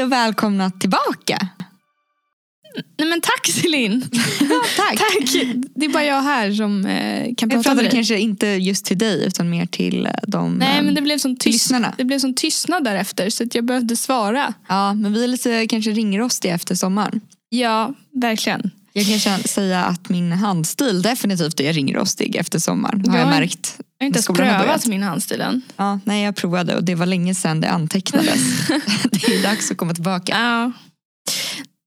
Hej 0.00 0.04
och 0.04 0.12
välkomna 0.12 0.70
tillbaka. 0.70 1.48
Nej 2.98 3.08
men 3.08 3.20
tack 3.20 3.46
Celine. 3.46 4.02
tack. 4.76 4.98
tack. 4.98 5.42
Det 5.74 5.86
är 5.86 5.88
bara 5.92 6.04
jag 6.04 6.22
här 6.22 6.52
som 6.52 6.86
eh, 6.86 7.22
kan 7.22 7.24
Jag 7.26 7.36
prata 7.38 7.54
med 7.54 7.64
pratade 7.64 7.90
kanske 7.90 8.18
inte 8.18 8.46
just 8.46 8.84
till 8.84 8.98
dig 8.98 9.24
utan 9.26 9.50
mer 9.50 9.66
till 9.66 10.06
eh, 10.06 10.12
de 10.26 10.52
Nej 10.54 10.78
eh, 10.78 10.84
men 10.84 10.94
det 10.94 11.02
blev 11.02 11.18
sån 11.18 11.36
tyst, 11.36 11.54
lyssnarna. 11.54 11.94
det 11.98 12.04
blev 12.04 12.18
sån 12.18 12.34
tystnad 12.34 12.84
därefter 12.84 13.30
så 13.30 13.44
att 13.44 13.54
jag 13.54 13.64
behövde 13.64 13.96
svara. 13.96 14.54
Ja, 14.68 14.94
men 14.94 15.12
vi 15.12 15.24
är 15.24 15.28
lite 15.28 15.66
kanske 15.66 15.90
ringrostiga 15.90 16.54
efter 16.54 16.74
sommaren. 16.74 17.20
Ja, 17.48 17.94
verkligen. 18.22 18.70
Jag 18.92 19.22
kan 19.24 19.38
säga 19.42 19.84
att 19.84 20.08
min 20.08 20.32
handstil 20.32 21.02
definitivt 21.02 21.60
är 21.60 21.72
ringrostig 21.72 22.36
efter 22.36 22.58
sommaren. 22.58 23.04
Har 23.08 23.16
Ja. 23.16 23.20
jag 23.22 23.28
märkt. 23.30 23.78
Jag 24.00 24.04
har 24.04 24.06
inte 24.06 24.16
ens 24.18 24.26
prövat 24.26 24.86
min 24.86 25.02
handstil 25.02 25.40
än. 25.40 25.62
Ja, 25.76 26.00
nej, 26.04 26.24
jag 26.24 26.36
provade 26.36 26.76
och 26.76 26.84
det 26.84 26.94
var 26.94 27.06
länge 27.06 27.34
sedan 27.34 27.60
det 27.60 27.70
antecknades. 27.70 28.68
det 29.10 29.34
är 29.34 29.42
dags 29.42 29.70
att 29.70 29.76
komma 29.76 29.94
tillbaka. 29.94 30.32
Ja. 30.38 30.72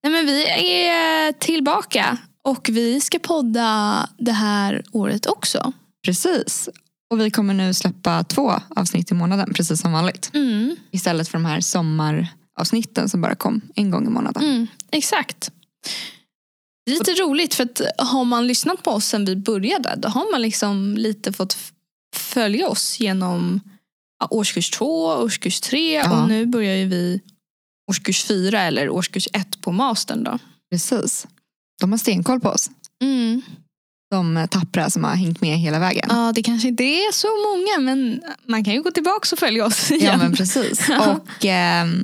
Nej, 0.03 0.13
men 0.13 0.25
vi 0.25 0.43
är 0.87 1.31
tillbaka 1.31 2.17
och 2.43 2.69
vi 2.71 3.01
ska 3.01 3.19
podda 3.19 4.09
det 4.17 4.31
här 4.31 4.83
året 4.91 5.25
också. 5.25 5.73
Precis. 6.05 6.69
Och 7.11 7.19
vi 7.19 7.31
kommer 7.31 7.53
nu 7.53 7.73
släppa 7.73 8.23
två 8.23 8.53
avsnitt 8.75 9.11
i 9.11 9.13
månaden, 9.13 9.53
precis 9.53 9.81
som 9.81 9.91
vanligt. 9.91 10.31
Mm, 10.33 10.75
Istället 10.91 11.27
för 11.27 11.37
de 11.37 11.45
här 11.45 11.61
sommaravsnitten 11.61 13.09
som 13.09 13.21
bara 13.21 13.35
kom 13.35 13.61
en 13.75 13.91
gång 13.91 14.07
i 14.07 14.09
månaden. 14.09 14.43
mm, 14.43 14.67
exakt. 14.91 15.51
Det 16.85 16.91
är 16.91 16.99
lite 16.99 17.11
roligt 17.11 17.53
för 17.53 17.63
att 17.63 17.81
har 17.97 18.25
man 18.25 18.47
lyssnat 18.47 18.83
på 18.83 18.91
oss 18.91 19.05
sedan 19.05 19.25
vi 19.25 19.35
började 19.35 19.95
då 19.97 20.09
har 20.09 20.31
man 20.31 20.41
liksom 20.41 20.95
lite 20.97 21.33
fått 21.33 21.57
följa 22.15 22.67
oss 22.67 22.99
genom 22.99 23.59
årskurs 24.29 24.69
två, 24.69 25.05
årskurs 25.05 25.59
tre 25.61 25.93
Ja. 25.93 26.21
och 26.21 26.27
nu 26.29 26.45
börjar 26.45 26.75
ju 26.75 26.85
vi 26.87 27.21
årskurs 27.91 28.23
fyra 28.23 28.61
eller 28.61 28.89
årskurs 28.89 29.27
ett 29.33 29.61
på 29.61 29.71
mastern. 29.71 30.23
Då. 30.23 30.39
Precis. 30.71 31.27
De 31.81 31.91
har 31.91 31.97
stenkoll 31.97 32.39
på 32.39 32.49
oss. 32.49 32.69
Mm. 33.01 33.41
De 34.11 34.37
eh, 34.37 34.45
tappra 34.45 34.89
som 34.89 35.03
har 35.03 35.15
hängt 35.15 35.41
med 35.41 35.57
hela 35.57 35.79
vägen. 35.79 36.05
Ja, 36.09 36.31
det 36.35 36.43
kanske 36.43 36.67
inte 36.67 36.83
är 36.83 37.11
så 37.11 37.27
många 37.27 37.91
men 37.91 38.21
man 38.47 38.63
kan 38.63 38.73
ju 38.73 38.81
gå 38.81 38.91
tillbaka 38.91 39.29
och 39.31 39.39
följa 39.39 39.65
oss 39.65 39.91
igen. 39.91 40.05
Ja 40.05 40.17
men 40.17 40.35
precis. 40.35 40.89
Och 41.07 41.45
ehm, 41.45 42.03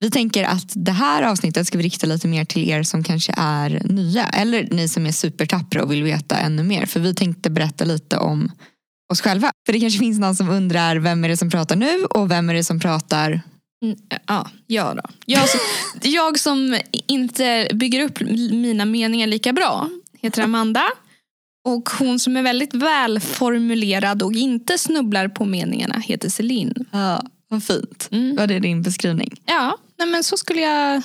vi 0.00 0.10
tänker 0.10 0.44
att 0.44 0.72
det 0.74 0.92
här 0.92 1.22
avsnittet 1.22 1.66
ska 1.66 1.78
vi 1.78 1.84
rikta 1.84 2.06
lite 2.06 2.28
mer 2.28 2.44
till 2.44 2.70
er 2.70 2.82
som 2.82 3.04
kanske 3.04 3.34
är 3.36 3.82
nya. 3.84 4.26
Eller 4.26 4.68
ni 4.70 4.88
som 4.88 5.06
är 5.06 5.12
supertappra 5.12 5.82
och 5.82 5.92
vill 5.92 6.02
veta 6.02 6.36
ännu 6.36 6.62
mer. 6.62 6.86
För 6.86 7.00
vi 7.00 7.14
tänkte 7.14 7.50
berätta 7.50 7.84
lite 7.84 8.16
om 8.16 8.52
oss 9.10 9.20
själva. 9.20 9.52
För 9.66 9.72
det 9.72 9.80
kanske 9.80 9.98
finns 9.98 10.18
någon 10.18 10.34
som 10.36 10.48
undrar 10.48 10.96
vem 10.96 11.24
är 11.24 11.28
det 11.28 11.36
som 11.36 11.50
pratar 11.50 11.76
nu 11.76 12.04
och 12.04 12.30
vem 12.30 12.50
är 12.50 12.54
det 12.54 12.64
som 12.64 12.80
pratar 12.80 13.42
Mm, 13.84 13.96
Ja, 14.26 14.50
jag 14.66 14.96
då. 14.96 15.02
Jag 15.26 15.48
som, 15.48 15.60
jag 16.02 16.38
som 16.38 16.78
inte 17.06 17.68
bygger 17.74 18.04
upp 18.04 18.20
mina 18.50 18.84
meningar 18.84 19.26
lika 19.26 19.52
bra 19.52 19.88
heter 20.18 20.42
Amanda. 20.42 20.84
Och 21.64 21.90
hon 21.98 22.18
som 22.18 22.36
är 22.36 22.42
väldigt 22.42 22.74
välformulerad 22.74 24.22
och 24.22 24.32
inte 24.32 24.78
snubblar 24.78 25.28
på 25.28 25.44
meningarna 25.44 25.98
heter 25.98 26.28
Celine. 26.28 26.74
Ja, 26.90 27.22
vad 27.48 27.64
fint. 27.64 28.08
Mm. 28.10 28.36
Var 28.36 28.46
det 28.46 28.58
din 28.58 28.82
beskrivning? 28.82 29.40
Ja, 29.44 29.78
nej 29.98 30.08
men 30.08 30.24
så 30.24 30.36
skulle 30.36 30.60
jag... 30.60 31.02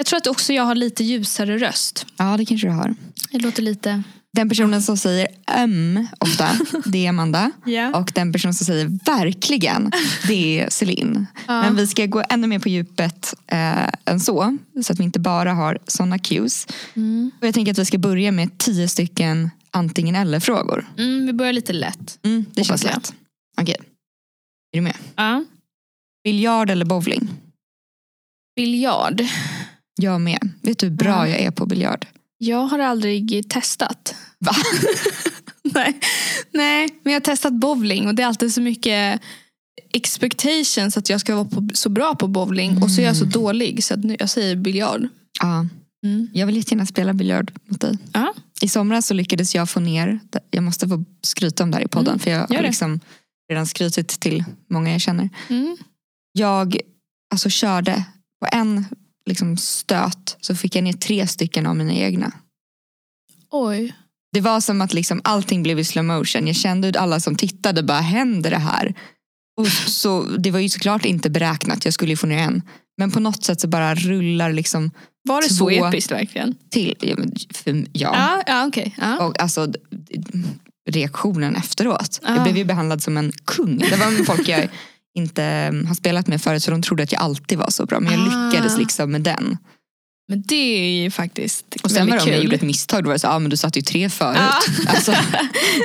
Jag 0.00 0.06
tror 0.06 0.16
att 0.16 0.26
också 0.26 0.52
jag 0.52 0.62
har 0.64 0.74
lite 0.74 1.04
ljusare 1.04 1.58
röst. 1.58 2.06
Ja, 2.16 2.36
det 2.36 2.44
kanske 2.44 2.66
du 2.66 2.72
har. 2.72 2.94
Det 3.30 3.38
låter 3.38 3.62
lite... 3.62 4.02
Den 4.32 4.48
personen 4.48 4.82
som 4.82 4.96
säger 4.96 5.28
öm 5.56 6.06
ofta, 6.20 6.48
det 6.84 7.06
är 7.06 7.08
Amanda. 7.08 7.50
Ja. 7.64 7.98
Och 7.98 8.12
den 8.14 8.32
person 8.32 8.54
som 8.54 8.66
säger 8.66 8.98
verkligen, 9.04 9.92
det 10.26 10.60
är 10.60 10.70
Celine. 10.70 11.26
Ja. 11.46 11.62
Men 11.62 11.76
vi 11.76 11.86
ska 11.86 12.06
gå 12.06 12.22
ännu 12.28 12.46
mer 12.46 12.58
på 12.58 12.68
djupet 12.68 13.34
eh, 13.46 13.88
än 14.04 14.20
så. 14.20 14.56
Så 14.82 14.92
att 14.92 15.00
vi 15.00 15.04
inte 15.04 15.20
bara 15.20 15.52
har 15.52 15.78
sådana 15.86 16.18
cues. 16.18 16.66
Mm. 16.94 17.30
Och 17.40 17.46
jag 17.46 17.54
tänker 17.54 17.72
att 17.72 17.78
vi 17.78 17.84
ska 17.84 17.98
börja 17.98 18.32
med 18.32 18.58
tio 18.58 18.88
stycken 18.88 19.50
antingen 19.70 20.14
eller 20.14 20.40
frågor. 20.40 20.86
Mm, 20.98 21.26
vi 21.26 21.32
börjar 21.32 21.52
lite 21.52 21.72
lätt. 21.72 22.18
Mm, 22.22 22.44
det 22.54 22.60
Hoppas 22.60 22.66
känns 22.66 22.84
jag. 22.84 22.94
lätt. 22.94 23.14
Okej. 23.60 23.76
Är 24.72 24.78
du 24.78 24.80
med? 24.80 24.96
Ja. 25.16 25.44
Biljard 26.24 26.70
eller 26.70 26.84
bowling? 26.84 27.28
Biljard. 28.56 29.22
Jag 30.00 30.20
med. 30.20 30.50
Vet 30.62 30.78
du 30.78 30.86
hur 30.86 30.94
bra 30.94 31.08
Ja. 31.08 31.28
jag 31.28 31.40
är 31.40 31.50
på 31.50 31.66
biljard? 31.66 32.06
Jag 32.38 32.66
har 32.66 32.78
aldrig 32.78 33.48
testat. 33.50 34.14
Va? 34.38 34.52
Nej. 35.74 36.00
Nej, 36.52 36.88
men 37.02 37.12
jag 37.12 37.20
har 37.20 37.24
testat 37.24 37.52
bowling 37.52 38.06
och 38.08 38.14
det 38.14 38.22
är 38.22 38.26
alltid 38.26 38.54
så 38.54 38.60
mycket 38.60 39.20
expectations 39.92 40.96
att 40.96 41.10
jag 41.10 41.20
ska 41.20 41.34
vara 41.34 41.44
på, 41.44 41.68
så 41.74 41.88
bra 41.88 42.14
på 42.14 42.26
bowling 42.26 42.82
och 42.82 42.90
så 42.90 43.00
är 43.00 43.04
jag 43.04 43.16
så 43.16 43.24
Mm. 43.24 43.32
dålig 43.32 43.84
så 43.84 43.94
att 43.94 44.04
nu, 44.04 44.16
jag 44.18 44.30
säger 44.30 44.56
biljard. 44.56 45.08
Ja. 45.40 45.66
Mm. 46.04 46.28
Jag 46.34 46.46
vill 46.46 46.56
jättegärna 46.56 46.86
spela 46.86 47.12
biljard 47.12 47.52
mot 47.64 47.80
dig. 47.80 47.98
Ja. 48.12 48.34
I 48.60 48.68
somras 48.68 49.06
så 49.06 49.14
lyckades 49.14 49.54
jag 49.54 49.70
få 49.70 49.80
ner, 49.80 50.20
jag 50.50 50.62
måste 50.64 50.88
få 50.88 51.04
skryta 51.22 51.62
om 51.64 51.70
det 51.70 51.76
här 51.76 51.84
i 51.84 51.88
podden 51.88 52.08
Mm, 52.08 52.18
för 52.18 52.30
jag 52.30 52.48
har 52.48 52.62
liksom 52.62 53.00
redan 53.50 53.66
skrytit 53.66 54.08
till 54.08 54.44
många 54.70 54.92
jag 54.92 55.00
känner. 55.00 55.28
Mm. 55.48 55.76
Jag 56.32 56.80
alltså, 57.32 57.48
körde 57.50 58.04
på 58.40 58.48
en 58.56 58.84
liksom, 59.28 59.56
stöt 59.56 60.36
så 60.40 60.54
fick 60.56 60.76
jag 60.76 60.84
ner 60.84 60.92
tre 60.92 61.26
stycken 61.26 61.66
av 61.66 61.76
mina 61.76 61.92
egna. 61.92 62.32
Oj. 63.50 63.94
Det 64.32 64.40
var 64.40 64.60
som 64.60 64.80
att 64.80 64.92
liksom, 64.94 65.20
allting 65.24 65.62
blev 65.62 65.78
i 65.78 65.84
slow 65.84 66.04
motion. 66.04 66.46
Jag 66.46 66.56
kände 66.56 66.86
hur 66.88 66.96
alla 66.96 67.20
som 67.20 67.36
tittade 67.36 67.82
bara, 67.82 68.00
händer 68.00 68.50
det 68.50 68.58
här? 68.58 68.94
Och 69.56 69.66
så, 69.68 70.22
det 70.22 70.50
var 70.50 70.60
ju 70.60 70.68
såklart 70.68 71.04
inte 71.04 71.30
beräknat, 71.30 71.84
jag 71.84 71.94
skulle 71.94 72.12
ju 72.12 72.16
få 72.16 72.26
ner 72.26 72.38
en. 72.38 72.62
Men 72.98 73.10
på 73.10 73.20
något 73.20 73.44
sätt 73.44 73.60
så 73.60 73.68
bara 73.68 73.94
rullar 73.94 74.52
liksom 74.52 74.90
Var 75.22 75.42
det 75.42 75.48
så 75.48 75.70
Två. 75.70 75.70
episkt 75.86 76.12
verkligen? 76.12 76.54
till. 76.70 76.94
Ja, 77.00 77.16
för, 77.54 77.70
ja. 77.72 77.82
Ja, 77.92 78.42
ja 78.46 78.66
okej. 78.66 78.94
Ja. 78.98 79.26
Och 79.26 79.40
alltså 79.40 79.72
reaktionen 80.90 81.56
efteråt. 81.56 82.20
Ja. 82.22 82.34
Jag 82.34 82.42
blev 82.42 82.56
ju 82.56 82.64
behandlad 82.64 83.02
som 83.02 83.16
en 83.16 83.32
kung. 83.44 83.78
Det 83.78 83.96
var 83.96 84.24
folk 84.24 84.48
jag 84.48 84.68
inte 85.18 85.42
mm, 85.44 85.86
har 85.86 85.94
spelat 85.94 86.26
med 86.26 86.42
förut 86.42 86.62
så 86.62 86.70
de 86.70 86.82
trodde 86.82 87.02
att 87.02 87.12
jag 87.12 87.20
alltid 87.22 87.58
var 87.58 87.70
så 87.70 87.86
bra. 87.86 88.00
Men 88.00 88.12
jag 88.12 88.22
Ah. 88.32 88.46
lyckades 88.50 88.78
liksom 88.78 89.10
med 89.12 89.20
den. 89.22 89.58
Men 90.30 90.42
det 90.42 90.54
är 90.98 91.02
ju 91.02 91.10
faktiskt 91.10 91.76
Och 91.82 91.90
sen 91.90 92.06
var 92.10 92.16
det 92.16 92.22
om 92.22 92.28
jag 92.28 92.42
gjorde 92.44 92.56
ett 92.56 92.62
misstag, 92.62 93.02
då 93.04 93.06
var 93.08 93.12
det 93.14 93.18
så 93.18 93.28
ah, 93.28 93.38
men 93.38 93.50
du 93.50 93.56
satte 93.56 93.78
ju 93.78 93.82
tre 93.82 94.10
förut. 94.10 94.38
Ja. 94.40 94.60
Alltså, 94.88 95.14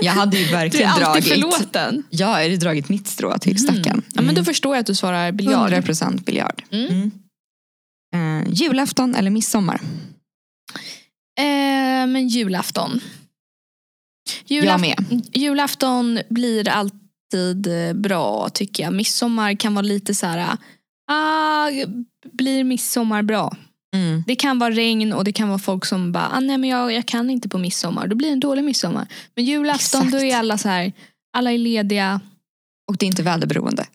jag 0.02 0.12
hade 0.14 0.38
ju 0.38 0.44
Du 0.44 0.50
är 0.50 0.54
verkligen 0.54 0.90
alltid 0.90 1.04
dragit. 1.06 1.28
förlåten. 1.28 2.04
Ja, 2.10 2.42
jag 2.42 2.44
hade 2.44 2.58
dragit 2.58 2.90
mitt 2.90 3.08
strå 3.08 3.38
till 3.38 3.60
stacken. 3.60 3.86
Mm. 3.88 4.04
Ja, 4.14 4.22
men 4.22 4.36
då 4.36 4.44
förstår 4.44 4.76
jag 4.76 4.80
att 4.82 4.88
du 4.88 4.96
svarar 4.96 5.32
biljard. 5.32 5.72
100% 5.74 6.24
biljard. 6.24 6.64
Mm. 6.72 7.12
Mm. 8.16 8.42
Eh, 8.46 8.54
julafton 8.54 9.16
eller 9.16 9.30
midsommar? 9.32 9.82
Eh, 11.40 12.08
men 12.08 12.28
julafton. 12.28 13.00
Jag 14.48 14.64
Julaf- 14.66 14.78
med. 14.82 15.22
Julafton 15.34 16.20
blir 16.30 16.70
alltid 17.34 17.68
eh, 17.68 17.94
bra 17.94 18.50
tycker 18.50 18.84
jag. 18.84 18.94
Midsommar 18.94 19.54
kan 19.54 19.74
vara 19.74 19.86
lite 19.86 20.14
så 20.14 20.26
här. 20.26 20.58
Ah, 21.08 21.70
blir 22.32 22.64
midsommar 22.64 23.22
bra? 23.22 23.58
Mm. 23.96 24.24
Det 24.28 24.36
kan 24.36 24.60
vara 24.60 24.74
regn 24.74 25.14
och 25.14 25.24
det 25.24 25.32
kan 25.32 25.50
vara 25.50 25.60
folk 25.60 25.86
som 25.86 26.12
bara, 26.12 26.30
ah, 26.30 26.40
nej 26.40 26.58
men 26.58 26.70
jag, 26.70 26.94
jag 26.94 27.06
kan 27.06 27.30
inte 27.30 27.50
på 27.50 27.58
midsommar. 27.58 28.08
Då 28.08 28.16
blir 28.16 28.28
det 28.28 28.34
en 28.34 28.40
dålig 28.40 28.64
midsommar. 28.64 29.08
Men 29.36 29.46
julafton 29.46 30.02
Exakt. 30.02 30.12
då 30.12 30.28
är 30.28 30.38
alla 30.38 30.58
så 30.58 30.70
här, 30.70 30.94
alla 31.38 31.52
är 31.52 31.58
lediga. 31.58 32.22
Och 32.88 32.98
det 32.98 33.06
är 33.06 33.08
inte 33.08 33.24
väderberoende. 33.24 33.86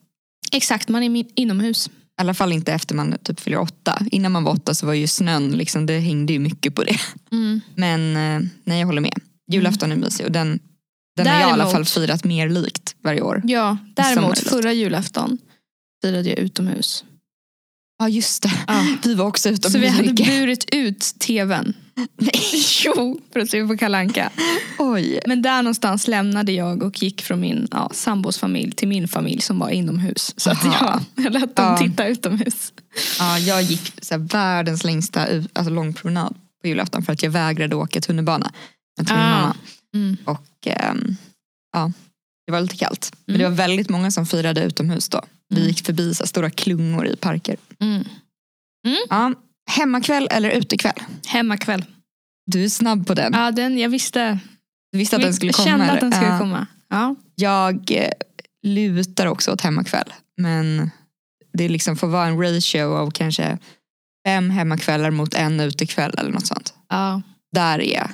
Exakt, 0.53 0.88
man 0.88 1.03
är 1.03 1.25
inomhus. 1.34 1.88
I 1.88 1.91
alla 2.21 2.34
fall 2.34 2.53
inte 2.53 2.72
efter 2.72 2.94
man 2.94 3.19
typ 3.22 3.41
fyller 3.41 3.59
åtta. 3.59 4.06
Innan 4.10 4.32
man 4.32 4.44
var 4.44 4.53
åtta 4.53 4.75
så 4.75 4.87
var 4.87 4.94
ju 4.94 5.06
snön, 5.06 5.50
liksom, 5.50 5.87
det 5.87 5.98
hängde 5.98 6.32
ju 6.32 6.38
mycket 6.38 6.75
på 6.75 6.84
det. 6.84 6.97
Mm. 7.33 7.60
Men 7.74 8.16
eh, 8.16 8.48
nej, 8.65 8.80
jag 8.80 8.86
håller 8.86 9.01
med. 9.01 9.21
Julafton 9.53 9.92
är 9.92 9.97
mysig 9.97 10.27
och 10.27 10.33
den, 10.33 10.60
den 11.24 11.32
har 11.34 11.41
jag 11.41 11.48
i 11.50 11.53
alla 11.53 11.65
Däremot- 11.65 11.72
fall 11.72 11.84
firat 11.84 12.24
mer 12.24 12.48
likt 12.48 12.94
varje 13.04 13.20
år. 13.20 13.42
Ja, 13.44 13.76
däremot 13.94 14.38
förra 14.38 14.72
julafton 14.72 15.38
firade 16.04 16.28
jag 16.28 16.38
utomhus. 16.38 17.04
Ja 17.98 18.09
just 18.09 18.42
det, 18.42 18.53
Ja. 18.66 18.86
vi 19.04 19.15
var 19.15 19.24
också 19.26 19.48
utomhus 19.48 19.72
Så 19.72 19.78
vi 19.78 19.88
hade 19.88 20.09
mycket. 20.10 20.26
burit 20.26 20.65
ut 20.74 21.00
tvn. 21.18 21.72
jo, 22.84 23.20
för 23.32 23.41
att 23.41 23.50
se 23.50 23.66
på 23.66 23.76
Kalanka. 23.76 24.30
Oj. 24.78 25.20
Men 25.26 25.42
där 25.42 25.62
någonstans 25.62 26.09
lämnade 26.09 26.53
jag 26.53 26.82
och 26.82 27.03
gick 27.03 27.22
från 27.22 27.41
min 27.41 27.68
ja, 27.70 27.91
sambos 27.94 28.38
familj 28.38 28.72
till 28.72 28.88
min 28.88 29.09
familj 29.09 29.41
som 29.41 29.59
var 29.59 29.68
inomhus. 29.70 30.34
Så 30.36 30.50
att 30.50 30.65
jag, 30.65 31.00
jag 31.24 31.32
lät 31.32 31.56
dem 31.56 31.65
Ja. 31.66 31.76
titta 31.78 32.06
utomhus. 32.06 32.72
Ja, 33.18 33.38
jag 33.38 33.62
gick 33.62 33.92
så 34.04 34.15
här, 34.15 34.18
världens 34.18 34.84
längsta 34.84 35.26
alltså, 35.53 35.70
långpromenad 35.72 36.34
på 36.62 36.68
julafton 36.68 37.03
för 37.03 37.12
att 37.12 37.22
jag 37.22 37.30
vägrade 37.30 37.76
åka 37.76 38.00
tunnelbana 38.00 38.53
med 38.98 39.09
min 39.10 39.18
Ah. 39.18 39.30
mamma. 39.41 39.56
Mm. 39.94 40.16
Och 40.24 40.42
ehm, 40.66 41.16
ja, 41.72 41.93
det 42.47 42.53
var 42.53 42.60
lite 42.60 42.77
kallt. 42.77 43.13
Men 43.27 43.34
Mm. 43.37 43.45
det 43.45 43.49
var 43.51 43.57
väldigt 43.69 43.89
många 43.91 44.10
som 44.10 44.27
firade 44.27 44.60
utomhus 44.65 45.09
då. 45.09 45.22
Vi 45.49 45.57
Mm. 45.57 45.69
gick 45.69 45.87
förbi 45.87 46.15
så 46.15 46.27
stora 46.27 46.51
klungor 46.51 47.07
i 47.07 47.16
parker. 47.16 47.57
Mm. 47.81 48.05
Ja, 49.09 49.33
hemmakväll 49.71 50.28
eller 50.31 50.51
utekväll? 50.51 50.99
Hemmakväll. 51.27 51.84
Du 52.47 52.65
är 52.65 52.69
snabb 52.69 53.07
på 53.07 53.15
den. 53.15 53.33
Ja, 53.34 53.51
den, 53.51 53.78
jag 53.78 53.89
visste. 53.89 54.39
Du 54.93 54.99
visste 54.99 55.16
att 55.16 55.22
den 55.22 55.34
skulle 55.34 55.49
jag 55.49 55.57
komma? 55.57 55.66
kände 55.69 55.91
att 55.93 56.01
den 56.01 56.13
skulle 56.13 56.39
komma. 56.39 56.66
Ja. 56.89 57.15
Jag 57.34 57.91
eh, 57.91 58.11
lutar 58.63 59.27
också 59.27 59.53
åt 59.53 59.61
hemmakväll. 59.61 60.13
Men 60.37 60.91
det 61.53 61.69
liksom 61.69 61.97
får 61.97 62.07
vara 62.07 62.27
en 62.27 62.43
ratio 62.43 62.83
av 62.95 63.11
kanske 63.11 63.59
fem 64.27 64.51
hemmakvällar 64.51 65.11
mot 65.11 65.34
en 65.34 65.61
utekväll 65.61 66.15
eller 66.19 66.31
något 66.31 66.47
sånt. 66.47 66.75
Ja. 66.89 67.22
Där 67.53 67.78
är 67.81 67.95
jag. 67.95 68.11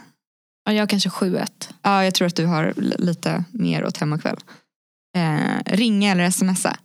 Ja, 0.65 0.73
jag 0.73 0.89
kanske 0.89 1.09
7-1. 1.09 1.47
Ja, 1.83 2.05
jag 2.05 2.15
tror 2.15 2.27
att 2.27 2.37
du 2.37 2.47
har 2.47 2.75
lite 2.99 3.45
mer 3.53 3.85
åt 3.85 3.97
hemmakväll. 3.97 4.37
Eh, 5.17 5.73
ringa 5.77 6.13
eller 6.13 6.31
smsa? 6.31 6.77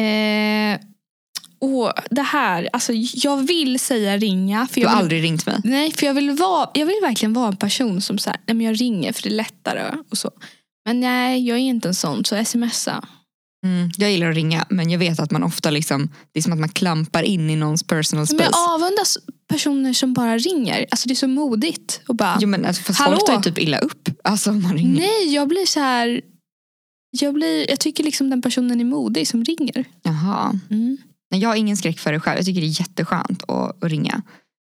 Eh, 0.00 0.80
åh, 1.60 1.92
det 2.10 2.22
här, 2.22 2.68
alltså 2.72 2.92
jag 3.14 3.46
vill 3.46 3.80
säga 3.80 4.16
ringa. 4.16 4.66
För 4.66 4.74
Du 4.74 4.80
jag 4.80 4.88
har 4.88 4.96
vill, 4.96 5.02
aldrig 5.02 5.22
ringt 5.22 5.46
mig. 5.46 5.60
Nej, 5.64 5.92
för 5.92 6.06
jag 6.06 6.14
vill, 6.14 6.30
vara, 6.30 6.70
jag 6.74 6.86
vill 6.86 6.98
verkligen 7.02 7.32
vara 7.32 7.48
en 7.48 7.56
person 7.56 8.00
som 8.00 8.18
så 8.18 8.30
här, 8.30 8.40
nej 8.46 8.54
men 8.54 8.66
jag 8.66 8.80
ringer 8.80 9.12
för 9.12 9.22
det 9.22 9.28
är 9.28 9.34
lättare 9.34 9.92
och 10.10 10.18
så. 10.18 10.30
Men 10.86 11.00
nej, 11.00 11.48
jag 11.48 11.56
är 11.56 11.62
inte 11.62 11.88
en 11.88 11.94
sån, 11.94 12.24
så 12.24 12.44
smsa. 12.44 13.04
Mm, 13.64 13.90
jag 13.96 14.10
gillar 14.12 14.30
att 14.30 14.36
ringa 14.36 14.66
men 14.70 14.90
jag 14.90 14.98
vet 14.98 15.20
att 15.20 15.30
man 15.30 15.42
ofta 15.42 15.70
liksom, 15.70 16.08
det 16.32 16.38
är 16.38 16.42
som 16.42 16.52
att 16.52 16.58
man 16.58 16.68
klampar 16.68 17.22
in 17.22 17.50
i 17.50 17.56
någons 17.56 17.82
personal 17.82 18.20
Men 18.20 18.26
space. 18.26 18.50
jag 18.52 18.74
avundas 18.74 19.18
personer 19.48 19.92
som 19.92 20.12
bara 20.14 20.38
ringer. 20.38 20.86
Alltså 20.90 21.08
det 21.08 21.12
är 21.12 21.16
så 21.16 21.28
modigt. 21.28 22.00
Och 22.08 22.16
bara, 22.16 22.38
Jo, 22.40 22.48
men 22.48 22.64
alltså, 22.64 22.82
fast 22.82 22.98
Hallå? 22.98 23.16
folk 23.16 23.26
tar 23.26 23.34
ju 23.34 23.40
typ 23.42 23.58
illa 23.58 23.78
upp. 23.78 24.08
Alltså 24.24 24.52
man 24.52 24.72
ringer. 24.74 25.00
nej, 25.00 25.34
jag 25.34 25.48
blir 25.48 25.66
så 25.66 25.80
här... 25.80 26.20
Jag, 27.20 27.34
blir, 27.34 27.70
jag 27.70 27.80
tycker 27.80 28.04
liksom 28.04 28.30
den 28.30 28.42
personen 28.42 28.80
är 28.80 28.84
modig 28.84 29.28
som 29.28 29.44
ringer. 29.44 29.84
Jaha. 30.02 30.58
Mm. 30.70 30.98
Nej, 31.30 31.40
jag 31.40 31.48
har 31.48 31.56
ingen 31.56 31.76
skräck 31.76 31.98
för 31.98 32.12
det 32.12 32.20
själv. 32.20 32.36
Jag 32.38 32.46
tycker 32.46 32.60
det 32.60 32.66
är 32.66 32.80
jätteskönt 32.80 33.42
att, 33.50 33.84
att 33.84 33.90
ringa. 33.90 34.22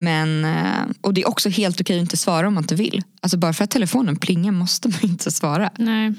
Men, 0.02 0.46
eh, 0.46 0.96
och 1.02 1.14
det 1.14 1.22
är 1.22 1.28
också 1.28 1.50
helt 1.50 1.82
okej 1.82 1.98
att 1.98 2.02
inte 2.02 2.18
svara 2.18 2.48
om 2.48 2.54
man 2.54 2.64
inte 2.64 2.76
vill. 2.76 3.02
Alltså 3.22 3.38
bara 3.38 3.54
för 3.54 3.64
att 3.64 3.72
telefonen 3.72 4.16
plingar 4.16 4.52
måste 4.52 4.88
man 4.88 5.00
inte 5.04 5.32
svara. 5.32 5.72
Nej. 5.78 6.14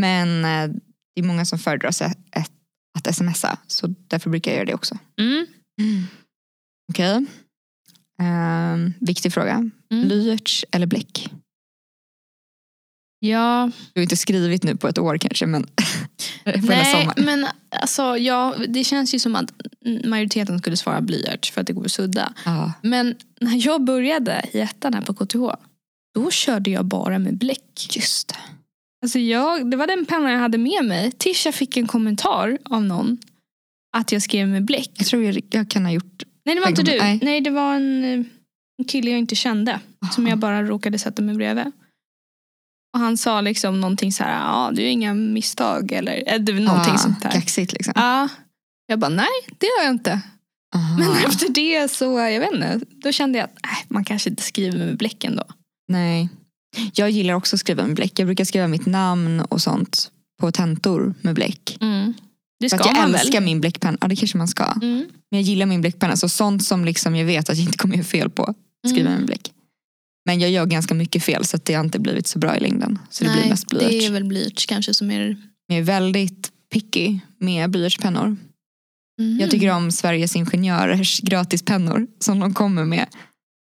Men 0.00 0.44
eh, 0.44 0.76
det 1.14 1.20
är 1.20 1.24
många 1.24 1.44
som 1.44 1.58
föredrar 1.58 1.88
ett, 2.32 2.50
att 2.98 3.14
smsa. 3.14 3.58
Så 3.66 3.94
därför 4.08 4.30
brukar 4.30 4.50
jag 4.50 4.56
göra 4.56 4.66
det 4.66 4.74
också. 4.74 4.98
Mm. 5.20 5.46
Okej. 6.92 7.26
Ehm, 8.22 8.92
viktig 9.00 9.32
fråga. 9.32 9.70
Mm. 9.92 10.08
Blyerts 10.08 10.64
eller 10.70 10.86
bläck? 10.86 11.30
Ja, 13.18 13.70
Du 13.92 14.00
har 14.00 14.02
inte 14.02 14.16
skrivit 14.16 14.62
nu 14.62 14.76
på 14.76 14.88
ett 14.88 14.98
år 14.98 15.18
kanske 15.18 15.46
men 15.46 15.66
nej, 16.44 17.08
men 17.16 17.46
alltså, 17.80 18.16
ja, 18.16 18.54
det 18.68 18.84
känns 18.84 19.14
ju 19.14 19.18
som 19.18 19.36
att 19.36 19.52
majoriteten 20.04 20.58
skulle 20.58 20.76
svara 20.76 21.00
blyerts 21.00 21.50
för 21.50 21.60
att 21.60 21.66
det 21.66 21.72
går 21.72 21.84
att 21.84 21.92
sudda. 21.92 22.34
Ja. 22.44 22.72
Men 22.82 23.14
när 23.40 23.66
jag 23.66 23.84
började 23.84 24.44
i 24.52 24.60
ettan 24.60 24.94
här 24.94 25.00
på 25.00 25.14
KTH, 25.14 25.64
då 26.14 26.30
körde 26.30 26.70
jag 26.70 26.84
bara 26.84 27.18
med 27.18 27.38
bläck. 27.38 27.88
Just 27.90 28.28
det. 28.28 28.36
Alltså 29.04 29.18
jag, 29.18 29.70
det 29.70 29.76
var 29.76 29.86
den 29.86 30.06
pennan 30.06 30.32
jag 30.32 30.38
hade 30.38 30.58
med 30.58 30.84
mig 30.84 31.12
tills 31.12 31.46
jag 31.46 31.54
fick 31.54 31.76
en 31.76 31.86
kommentar 31.86 32.58
av 32.64 32.82
någon 32.82 33.18
att 33.96 34.12
jag 34.12 34.22
skrev 34.22 34.48
med 34.48 34.64
bläck. 34.64 34.90
Jag 34.94 35.06
tror 35.06 35.22
jag, 35.22 35.40
jag 35.50 35.70
kan 35.70 35.84
ha 35.84 35.92
gjort... 35.92 36.22
Nej 36.44 36.54
det 36.54 36.60
var 36.60 36.68
inte 36.68 36.82
du. 36.82 36.98
Nej. 36.98 37.18
Nej, 37.22 37.40
det 37.40 37.50
var 37.50 37.74
en, 37.74 38.04
eh, 38.04 38.26
en 38.78 38.84
kille 38.88 39.10
jag 39.10 39.18
inte 39.18 39.34
kände. 39.34 39.80
Som 40.14 40.26
jag 40.26 40.38
bara 40.38 40.62
råkade 40.62 40.98
sätta 40.98 41.22
mig 41.22 41.34
bredvid. 41.34 41.72
Och 42.94 43.00
han 43.00 43.16
sa 43.16 43.40
liksom 43.40 43.80
någonting 43.80 44.12
så 44.12 44.24
här, 44.24 44.32
ja 44.32 44.70
du 44.74 44.82
är 44.82 44.86
inga 44.86 45.14
misstag 45.14 45.92
eller 45.92 46.38
var 46.52 46.60
någonting 46.60 46.94
ah, 46.94 46.98
sånt 46.98 47.22
där. 47.22 47.30
Kaxigt 47.30 47.72
liksom. 47.72 47.92
Ja. 47.96 48.28
Jag 48.86 48.98
bara, 48.98 49.08
nej 49.10 49.26
det 49.58 49.66
gör 49.66 49.84
jag 49.84 49.94
inte. 49.94 50.20
Aha. 50.74 50.98
Men 50.98 51.24
efter 51.26 51.48
det 51.48 51.90
så, 51.90 52.18
jag 52.18 52.40
vet 52.40 52.52
inte, 52.52 52.80
då 52.88 53.12
kände 53.12 53.38
jag 53.38 53.44
att 53.44 53.58
nej, 53.64 53.84
man 53.88 54.04
kanske 54.04 54.30
inte 54.30 54.42
skriver 54.42 54.78
med 54.78 54.96
bläcken 54.96 55.36
då. 55.36 55.44
Nej. 55.88 56.28
Jag 56.94 57.10
gillar 57.10 57.34
också 57.34 57.56
att 57.56 57.60
skriva 57.60 57.86
med 57.86 57.96
bläck. 57.96 58.18
Jag 58.18 58.26
brukar 58.26 58.44
skriva 58.44 58.68
mitt 58.68 58.86
namn 58.86 59.40
och 59.40 59.62
sånt 59.62 60.10
på 60.40 60.52
tentor 60.52 61.14
med 61.20 61.34
bläck. 61.34 61.76
Det 62.60 62.68
För 62.70 62.76
ska 62.76 62.84
att 62.90 62.96
jag 62.96 63.02
man 63.08 63.14
älskar 63.14 63.32
väl? 63.32 63.44
min 63.44 63.60
bläckpenna. 63.60 63.98
Ja 64.00 64.08
det 64.08 64.16
kanske 64.16 64.38
man 64.38 64.48
ska. 64.48 64.64
Mm. 64.64 64.96
Men 65.30 65.40
jag 65.40 65.42
gillar 65.42 65.66
min 65.66 65.80
bläckpenna. 65.80 66.16
Så 66.16 66.28
sånt 66.28 66.64
som 66.64 66.84
liksom 66.84 67.16
jag 67.16 67.24
vet 67.26 67.50
att 67.50 67.56
jag 67.56 67.66
inte 67.66 67.78
kommer 67.78 67.94
göra 67.96 68.04
fel 68.04 68.30
på. 68.30 68.54
Skriva 68.86 69.08
Mm. 69.08 69.12
med 69.20 69.26
bläck. 69.26 69.50
Men 70.26 70.40
jag 70.40 70.50
gör 70.50 70.66
ganska 70.66 70.94
mycket 70.94 71.22
fel 71.24 71.44
så 71.44 71.56
att 71.56 71.64
det 71.64 71.74
har 71.74 71.84
inte 71.84 71.98
blivit 71.98 72.26
så 72.26 72.38
bra 72.38 72.56
i 72.56 72.60
längden. 72.60 72.98
Så 73.10 73.24
det 73.24 73.30
blir 73.32 73.48
mest 73.48 73.68
det 73.70 73.76
blyerts. 73.76 74.06
är 74.08 74.12
väl 74.12 74.24
blyerts 74.24 74.66
kanske 74.66 74.94
som 74.94 75.10
är... 75.10 75.36
Jag 75.66 75.78
är 75.78 75.82
väldigt 75.82 76.50
picky 76.72 77.18
med 77.38 77.70
blyertspennor. 77.70 78.36
Mm. 79.20 79.40
Jag 79.40 79.50
tycker 79.50 79.70
om 79.70 79.92
Sveriges 79.92 80.36
Ingenjörers 80.36 81.20
gratispennor 81.20 82.06
som 82.20 82.40
de 82.40 82.54
kommer 82.54 82.84
med 82.84 83.06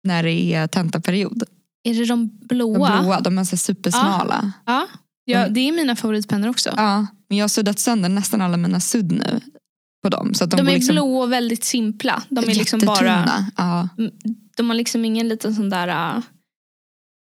när 0.03 0.23
det 0.23 0.53
är 0.53 0.67
tentaperiod. 0.67 1.43
Är 1.83 1.93
det 1.93 2.05
de 2.05 2.27
De 2.39 2.47
blåa? 2.47 3.01
blåa, 3.01 3.19
de 3.19 3.37
är 3.37 3.43
så 3.43 3.57
supersmala. 3.57 4.51
Ja, 4.65 4.87
ja 5.25 5.39
Mm. 5.39 5.53
det 5.53 5.59
är 5.59 5.71
mina 5.71 5.95
favoritpennor 5.95 6.49
också. 6.49 6.73
Ja, 6.77 7.07
men 7.29 7.37
jag 7.37 7.43
har 7.43 7.49
suddat 7.49 7.79
sönder 7.79 8.09
nästan 8.09 8.41
alla 8.41 8.57
mina 8.57 8.79
sudd 8.79 9.11
nu 9.11 9.39
på 10.03 10.09
dem. 10.09 10.33
Så 10.33 10.45
de, 10.45 10.57
de 10.57 10.67
är 10.67 10.71
liksom 10.73 10.95
blå 10.95 11.17
och 11.21 11.31
väldigt 11.31 11.63
simpla. 11.63 12.23
De 12.29 12.39
är 12.49 12.55
liksom 12.55 12.79
bara... 12.85 13.45
Ja. 13.57 13.89
De 14.57 14.69
har 14.69 14.75
liksom 14.75 15.05
ingen 15.05 15.27
liten 15.29 15.55
sån 15.55 15.69
där... 15.69 16.15
Uh, 16.17 16.21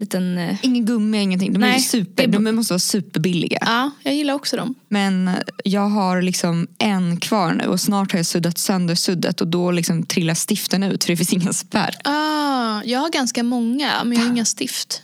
liten... 0.01 0.37
Uh, 0.37 0.55
Ingen 0.65 0.85
gummi, 0.85 1.21
ingenting. 1.21 1.53
De, 1.53 1.63
är 1.63 1.67
Nej, 1.67 1.79
super, 1.81 2.27
det 2.27 2.37
är- 2.37 2.39
de 2.43 2.51
måste 2.55 2.73
vara 2.73 2.79
superbilliga. 2.79 3.57
ja, 3.61 3.91
jag 4.03 4.15
gillar 4.15 4.33
också 4.33 4.57
dem. 4.57 4.75
Men 4.89 5.29
jag 5.63 5.89
har 5.89 6.21
liksom 6.21 6.67
en 6.77 7.17
kvar 7.17 7.53
nu 7.53 7.65
och 7.65 7.79
snart 7.79 8.11
har 8.11 8.19
jag 8.19 8.25
suddat 8.25 8.57
sönder 8.57 8.95
suddet 8.95 9.41
och 9.41 9.47
då 9.47 9.71
liksom 9.71 10.03
trillar 10.05 10.35
stiften 10.35 10.83
ut 10.83 11.03
för 11.03 11.13
det 11.13 11.17
finns 11.17 11.33
ingen 11.33 11.53
spärr. 11.53 11.95
Ah, 12.03 12.50
jag 12.85 12.99
har 12.99 13.09
ganska 13.09 13.43
många, 13.43 14.03
men 14.03 14.17
jag 14.17 14.25
har 14.25 14.31
inga 14.31 14.45
stift. 14.45 15.01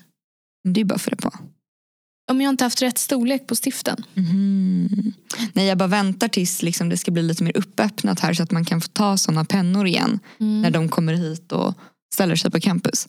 Det 0.73 0.81
är 0.81 0.85
bara 0.85 0.95
att 0.95 1.01
fylla 1.01 1.17
på. 1.17 1.31
Om 2.31 2.41
jag 2.41 2.49
inte 2.49 2.63
haft 2.63 2.81
rätt 2.81 2.97
storlek 2.97 3.47
på 3.47 3.55
stiften. 3.55 4.03
Mhm. 4.13 5.13
Nej, 5.53 5.67
jag 5.67 5.77
bara 5.77 5.87
väntar 5.87 6.27
tills 6.27 6.61
liksom 6.61 6.89
det 6.89 6.97
ska 6.97 7.11
bli 7.11 7.21
lite 7.23 7.43
mer 7.43 7.57
uppöppnat 7.57 8.19
här 8.19 8.33
så 8.33 8.43
att 8.43 8.51
man 8.51 8.65
kan 8.65 8.81
få 8.81 8.87
ta 8.87 9.17
sådana 9.17 9.45
pennor 9.45 9.87
igen 9.87 10.19
Mm. 10.39 10.61
när 10.61 10.71
de 10.71 10.89
kommer 10.89 11.13
hit 11.13 11.51
och 11.51 11.73
ställer 12.13 12.35
sig 12.35 12.51
på 12.51 12.59
campus. 12.59 13.07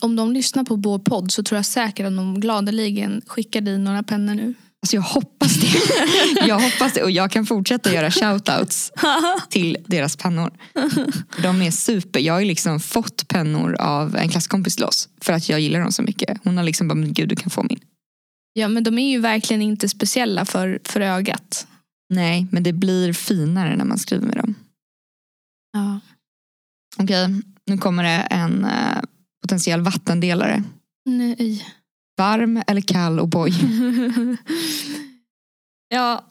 Om 0.00 0.16
de 0.16 0.32
lyssnar 0.32 0.64
på 0.64 0.76
vår 0.76 0.98
podd 0.98 1.30
så 1.32 1.42
tror 1.42 1.56
jag 1.58 1.66
säkert 1.66 2.06
att 2.06 2.16
de 2.16 2.40
gladeligen 2.40 3.22
skickar 3.26 3.60
dig 3.60 3.78
några 3.78 4.02
pennor 4.02 4.34
nu. 4.34 4.54
Alltså 4.84 4.96
jag 4.96 5.02
hoppas 5.02 5.54
det. 5.54 5.66
jag 6.46 6.60
hoppas 6.60 6.92
det 6.92 7.02
och 7.02 7.10
jag 7.10 7.30
kan 7.30 7.46
fortsätta 7.46 7.94
göra 7.94 8.10
shoutouts 8.10 8.92
till 9.48 9.76
deras 9.86 10.16
pennor. 10.16 10.50
De 11.42 11.62
är 11.62 11.70
super. 11.70 12.20
Jag 12.20 12.34
har 12.34 12.44
liksom 12.44 12.80
fått 12.80 13.28
pennor 13.28 13.74
av 13.74 14.16
en 14.16 14.28
klasskompis 14.28 14.76
till 14.76 14.84
oss 14.84 15.08
för 15.20 15.32
att 15.32 15.48
jag 15.48 15.60
gillar 15.60 15.80
dem 15.80 15.92
så 15.92 16.02
mycket. 16.02 16.38
Hon 16.44 16.56
har 16.56 16.64
liksom 16.64 16.88
bara, 16.88 16.94
men 16.94 17.12
gud 17.12 17.28
du 17.28 17.36
kan 17.36 17.50
få 17.50 17.62
min. 17.62 17.80
Ja, 18.52 18.68
men 18.68 18.84
de 18.84 18.98
är 18.98 19.10
ju 19.10 19.20
verkligen 19.20 19.62
inte 19.62 19.88
speciella 19.88 20.44
för, 20.44 20.80
för 20.84 21.00
ögat. 21.00 21.66
Nej, 22.10 22.46
men 22.50 22.62
det 22.62 22.72
blir 22.72 23.12
finare 23.12 23.76
när 23.76 23.84
man 23.84 23.98
skriver 23.98 24.26
med 24.26 24.36
dem. 24.36 24.54
Ja. 25.72 26.00
Okej, 26.96 27.42
nu 27.66 27.78
kommer 27.78 28.02
det 28.02 28.26
en 28.30 28.64
eh, 28.64 29.00
potentiell 29.42 29.80
vattendelare. 29.80 30.62
Nej. 31.04 31.66
Varm 32.16 32.62
eller 32.66 32.80
kall 32.80 33.20
O'boy? 33.20 33.50
ja, 35.88 36.24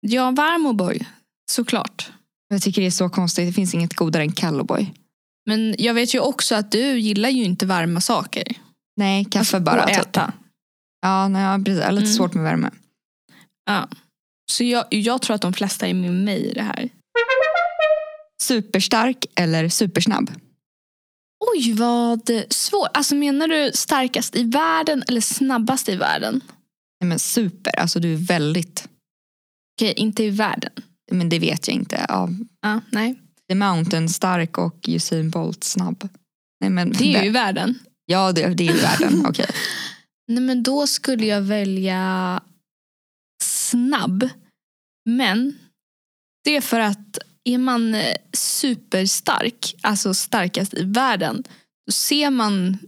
ja, 0.00 0.30
varm 0.30 0.66
O'boy. 0.66 1.04
Såklart. 1.50 2.12
Jag 2.48 2.62
tycker 2.62 2.80
det 2.80 2.86
är 2.86 2.90
så 2.90 3.08
konstigt. 3.08 3.48
Det 3.48 3.52
finns 3.52 3.74
inget 3.74 3.94
godare 3.94 4.22
än 4.22 4.32
kall 4.32 4.60
O'boy. 4.60 4.86
Men 5.46 5.74
jag 5.78 5.94
vet 5.94 6.14
ju 6.14 6.20
också 6.20 6.54
att 6.54 6.72
du 6.72 6.98
gillar 6.98 7.28
ju 7.28 7.44
inte 7.44 7.66
varma 7.66 8.00
saker. 8.00 8.44
Nej, 8.96 9.24
kaffe 9.24 9.60
bara. 9.60 9.82
Och 9.82 9.88
typ. 9.88 9.98
äta. 9.98 10.32
Ja, 11.02 11.28
nej, 11.28 11.42
jag 11.42 11.48
har 11.50 11.58
lite 11.58 11.88
Mm. 11.88 12.06
svårt 12.06 12.34
med 12.34 12.44
värme. 12.44 12.70
Ja. 13.66 13.88
Så 14.50 14.64
jag, 14.64 14.84
jag 14.90 15.22
tror 15.22 15.34
att 15.34 15.42
de 15.42 15.52
flesta 15.52 15.86
är 15.86 15.94
med 15.94 16.12
mig 16.12 16.50
i 16.50 16.52
det 16.52 16.62
här. 16.62 16.88
Superstark 18.42 19.26
eller 19.34 19.68
supersnabb? 19.68 20.30
Oj, 21.40 21.72
vad 21.72 22.30
svårt. 22.50 22.88
Alltså 22.94 23.14
menar 23.14 23.48
du 23.48 23.70
starkast 23.74 24.36
i 24.36 24.42
världen 24.42 25.04
eller 25.08 25.20
snabbast 25.20 25.88
i 25.88 25.96
världen? 25.96 26.40
Nej, 27.00 27.08
men 27.08 27.18
super, 27.18 27.78
alltså 27.78 28.00
du 28.00 28.12
är 28.12 28.16
väldigt... 28.16 28.88
Okej, 29.76 29.92
inte 29.96 30.24
i 30.24 30.30
världen. 30.30 30.72
Men 31.10 31.28
det 31.28 31.38
vet 31.38 31.68
jag 31.68 31.74
inte. 31.74 32.06
Ja, 32.08 32.28
Ja, 32.60 32.80
nej. 32.92 33.14
The 33.48 33.54
Mountain 33.54 34.08
stark 34.08 34.58
och 34.58 34.84
Usain 34.88 35.30
Bolt 35.30 35.64
snabb. 35.64 36.08
Nej, 36.60 36.70
men, 36.70 36.92
Det 36.92 37.14
är 37.14 37.22
ju 37.22 37.28
i 37.28 37.32
världen. 37.32 37.78
Ja, 38.04 38.32
det, 38.32 38.54
det 38.54 38.68
är 38.68 38.72
ju 38.72 38.80
världen. 38.80 39.26
Okej. 39.28 39.46
Nej, 40.28 40.42
men 40.42 40.62
då 40.62 40.86
skulle 40.86 41.26
jag 41.26 41.40
välja 41.42 42.40
snabb. 43.44 44.28
Men 45.04 45.58
det 46.44 46.56
är 46.56 46.60
för 46.60 46.80
att 46.80 47.18
är 47.54 47.58
man 47.58 47.94
eh, 47.94 48.14
superstark, 48.32 49.74
alltså 49.82 50.14
starkast 50.14 50.74
i 50.74 50.82
världen, 50.84 51.44
då 51.86 51.92
ser 51.92 52.30
man 52.30 52.78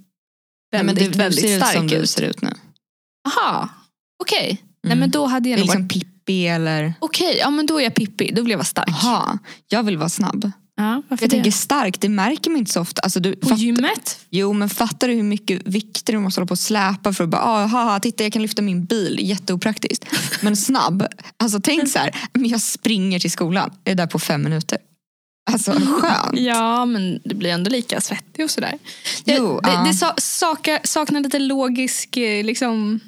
Nej, 0.72 0.84
men 0.84 0.94
du, 0.94 1.08
väldigt 1.08 1.40
ser 1.40 1.56
ut 1.56 1.62
stark 1.62 1.76
som 1.76 1.86
du 1.86 1.96
ut. 1.96 2.10
ser 2.10 2.22
ut 2.22 2.42
nu. 2.42 2.52
Aha, 3.28 3.68
okej. 4.22 4.62
Nej 4.82 4.92
Mm. 4.92 4.98
men 4.98 5.10
då 5.10 5.26
hade 5.26 5.44
Det 5.44 5.50
jag 5.50 5.58
nog 5.58 5.66
liksom 5.66 5.82
varit... 5.82 5.92
Pippi 5.92 6.46
eller... 6.46 6.94
Okej, 6.98 7.36
ja 7.38 7.50
men 7.50 7.66
då 7.66 7.78
är 7.78 7.84
jag 7.84 7.94
Pippi. 7.94 8.32
Då 8.34 8.42
vill 8.42 8.50
jag 8.50 8.58
vara 8.58 8.64
stark. 8.64 8.88
Aha, 8.88 9.38
jag 9.68 9.82
vill 9.82 9.96
vara 9.98 10.08
snabb. 10.08 10.50
Ja, 10.80 11.02
Jag 11.08 11.18
det? 11.18 11.28
tänker 11.28 11.50
stark, 11.50 12.00
det 12.00 12.08
märker 12.08 12.50
man 12.50 12.58
inte 12.58 12.72
så 12.72 12.80
ofta. 12.80 13.02
Alltså, 13.02 13.20
du, 13.20 13.36
På 13.36 13.48
fatt, 13.48 13.58
gymmet? 13.58 14.18
jo 14.30 14.52
men 14.52 14.68
fattar 14.70 15.08
du 15.08 15.14
hur 15.14 15.22
mycket 15.22 15.62
vikter 15.66 16.12
du 16.12 16.18
måste 16.18 16.40
hålla 16.40 16.46
på 16.46 16.52
och 16.52 16.58
släpa 16.58 17.12
för 17.12 17.24
att 17.24 17.30
bara, 17.30 17.42
ah, 17.42 17.66
haha, 17.66 18.00
titta 18.00 18.22
jag 18.22 18.32
kan 18.32 18.42
lyfta 18.42 18.62
min 18.62 18.84
bil, 18.84 19.18
jätteopraktiskt. 19.20 20.04
Men 20.40 20.56
snabb, 20.56 21.06
alltså 21.36 21.60
tänk 21.62 21.88
så 21.88 21.98
här, 21.98 22.16
jag 22.32 22.60
springer 22.60 23.18
till 23.18 23.30
skolan, 23.30 23.70
jag 23.84 23.92
är 23.92 23.96
där 23.96 24.06
på 24.06 24.18
fem 24.18 24.42
minuter. 24.42 24.78
Alltså 25.50 25.72
skönt. 25.72 26.38
Ja, 26.40 26.84
men 26.84 27.20
det 27.24 27.34
blir 27.34 27.50
ändå 27.50 27.70
lika 27.70 28.00
svettig 28.00 28.44
och 28.44 28.50
sådär. 28.50 28.78
Det, 29.24 29.34
Jo, 29.34 29.60
det, 29.60 29.70
ja. 29.72 29.84
det 29.84 30.20
sakar, 30.22 30.78
saknar 30.84 31.20
lite 31.20 31.38
logisk, 31.38 32.16
eh, 32.16 32.44
liksom, 32.44 33.00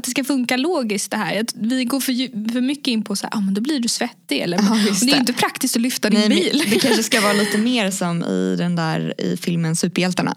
att 0.00 0.04
det 0.04 0.10
ska 0.10 0.24
funka 0.24 0.56
logiskt 0.56 1.10
det 1.10 1.16
här. 1.16 1.40
Att 1.40 1.54
vi 1.54 1.84
går 1.84 2.00
för, 2.00 2.52
för 2.52 2.60
mycket 2.60 2.86
in 2.86 3.04
på 3.04 3.16
så 3.16 3.26
här, 3.26 3.38
ah, 3.38 3.40
men 3.40 3.54
då 3.54 3.60
blir 3.60 3.80
du 3.80 3.88
svettig. 3.88 4.38
Eller, 4.40 4.56
Ja, 4.56 4.70
och 4.70 4.76
det 4.76 4.90
är 4.90 5.12
det. 5.12 5.18
inte 5.18 5.32
praktiskt 5.32 5.76
att 5.76 5.82
lyfta 5.82 6.10
din 6.10 6.18
Nej, 6.20 6.28
bil. 6.28 6.62
det 6.70 6.78
kanske 6.80 7.02
ska 7.02 7.20
vara 7.20 7.32
lite 7.32 7.58
mer 7.58 7.90
som 7.90 8.24
i 8.24 8.56
den 8.58 8.76
där 8.76 9.14
i 9.20 9.36
filmen 9.36 9.76
Superhjältarna. 9.76 10.34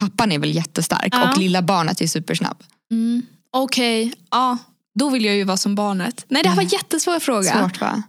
Pappan 0.00 0.32
är 0.32 0.38
väl 0.38 0.54
jättestark 0.54 1.08
Ja. 1.14 1.30
och 1.32 1.38
lilla 1.38 1.62
barnet 1.62 2.00
är 2.00 2.06
supersnabb. 2.06 2.62
Mm. 2.90 3.22
Okej, 3.52 4.12
ja. 4.30 4.58
Då 4.98 5.10
vill 5.10 5.24
jag 5.24 5.36
ju 5.36 5.44
vara 5.44 5.56
som 5.56 5.74
barnet. 5.74 6.24
Nej, 6.28 6.42
det 6.42 6.48
här 6.48 6.56
var 6.56 6.62
en 6.62 6.68
jättesvår 6.68 7.20
fråga. 7.20 7.60
Svårt 7.60 7.80
va? 7.80 8.02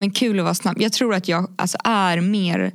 Men 0.00 0.10
kul 0.10 0.38
att 0.38 0.44
vara 0.44 0.54
snabb. 0.54 0.80
Jag 0.80 0.92
tror 0.92 1.14
att 1.14 1.28
jag 1.28 1.54
alltså, 1.58 1.78
är 1.84 2.20
mer 2.20 2.72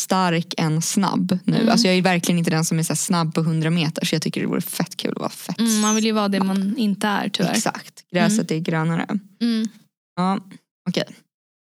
stark 0.00 0.54
än 0.58 0.82
snabb 0.82 1.38
nu. 1.44 1.56
Mm. 1.56 1.68
Alltså, 1.68 1.86
jag 1.86 1.96
är 1.96 2.02
verkligen 2.02 2.38
inte 2.38 2.50
den 2.50 2.64
som 2.64 2.78
är 2.78 2.82
så 2.82 2.96
snabb 2.96 3.34
på 3.34 3.40
100 3.40 3.70
meter 3.70 4.06
så 4.06 4.14
jag 4.14 4.22
tycker 4.22 4.40
det 4.40 4.46
vore 4.46 4.60
fett 4.60 4.96
kul 4.96 5.12
att 5.12 5.20
vara 5.20 5.30
fett 5.30 5.58
Mm, 5.58 5.80
man 5.80 5.94
vill 5.94 6.04
ju 6.04 6.12
vara 6.12 6.28
det 6.28 6.42
man 6.44 6.76
inte 6.76 7.06
är 7.06 7.28
tyvärr. 7.28 7.52
Exakt, 7.52 8.04
gräset 8.10 8.50
är 8.50 8.58
grönare. 8.58 9.06
Mm. 9.40 9.68
Ja, 10.16 10.40
okej. 10.88 11.04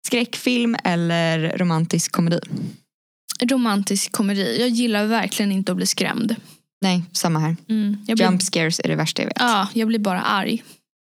Skräckfilm 0.08 0.76
eller 0.84 1.58
romantisk 1.58 2.12
komedi? 2.12 2.40
Romantisk 3.50 4.12
komedi. 4.12 4.58
Jag 4.60 4.70
gillar 4.70 5.06
verkligen 5.06 5.52
inte 5.52 5.72
att 5.72 5.76
bli 5.76 5.86
skrämd. 5.86 6.36
Nej, 6.82 7.04
samma 7.12 7.40
här. 7.40 7.56
Mm. 7.70 7.98
Blir, 8.06 8.22
Jump 8.22 8.42
scares 8.42 8.80
är 8.84 8.88
det 8.88 8.96
värsta 8.96 9.22
jag 9.22 9.28
vet. 9.28 9.38
ja, 9.40 9.68
jag 9.74 9.88
blir 9.88 10.00
bara 10.00 10.22
arg. 10.22 10.64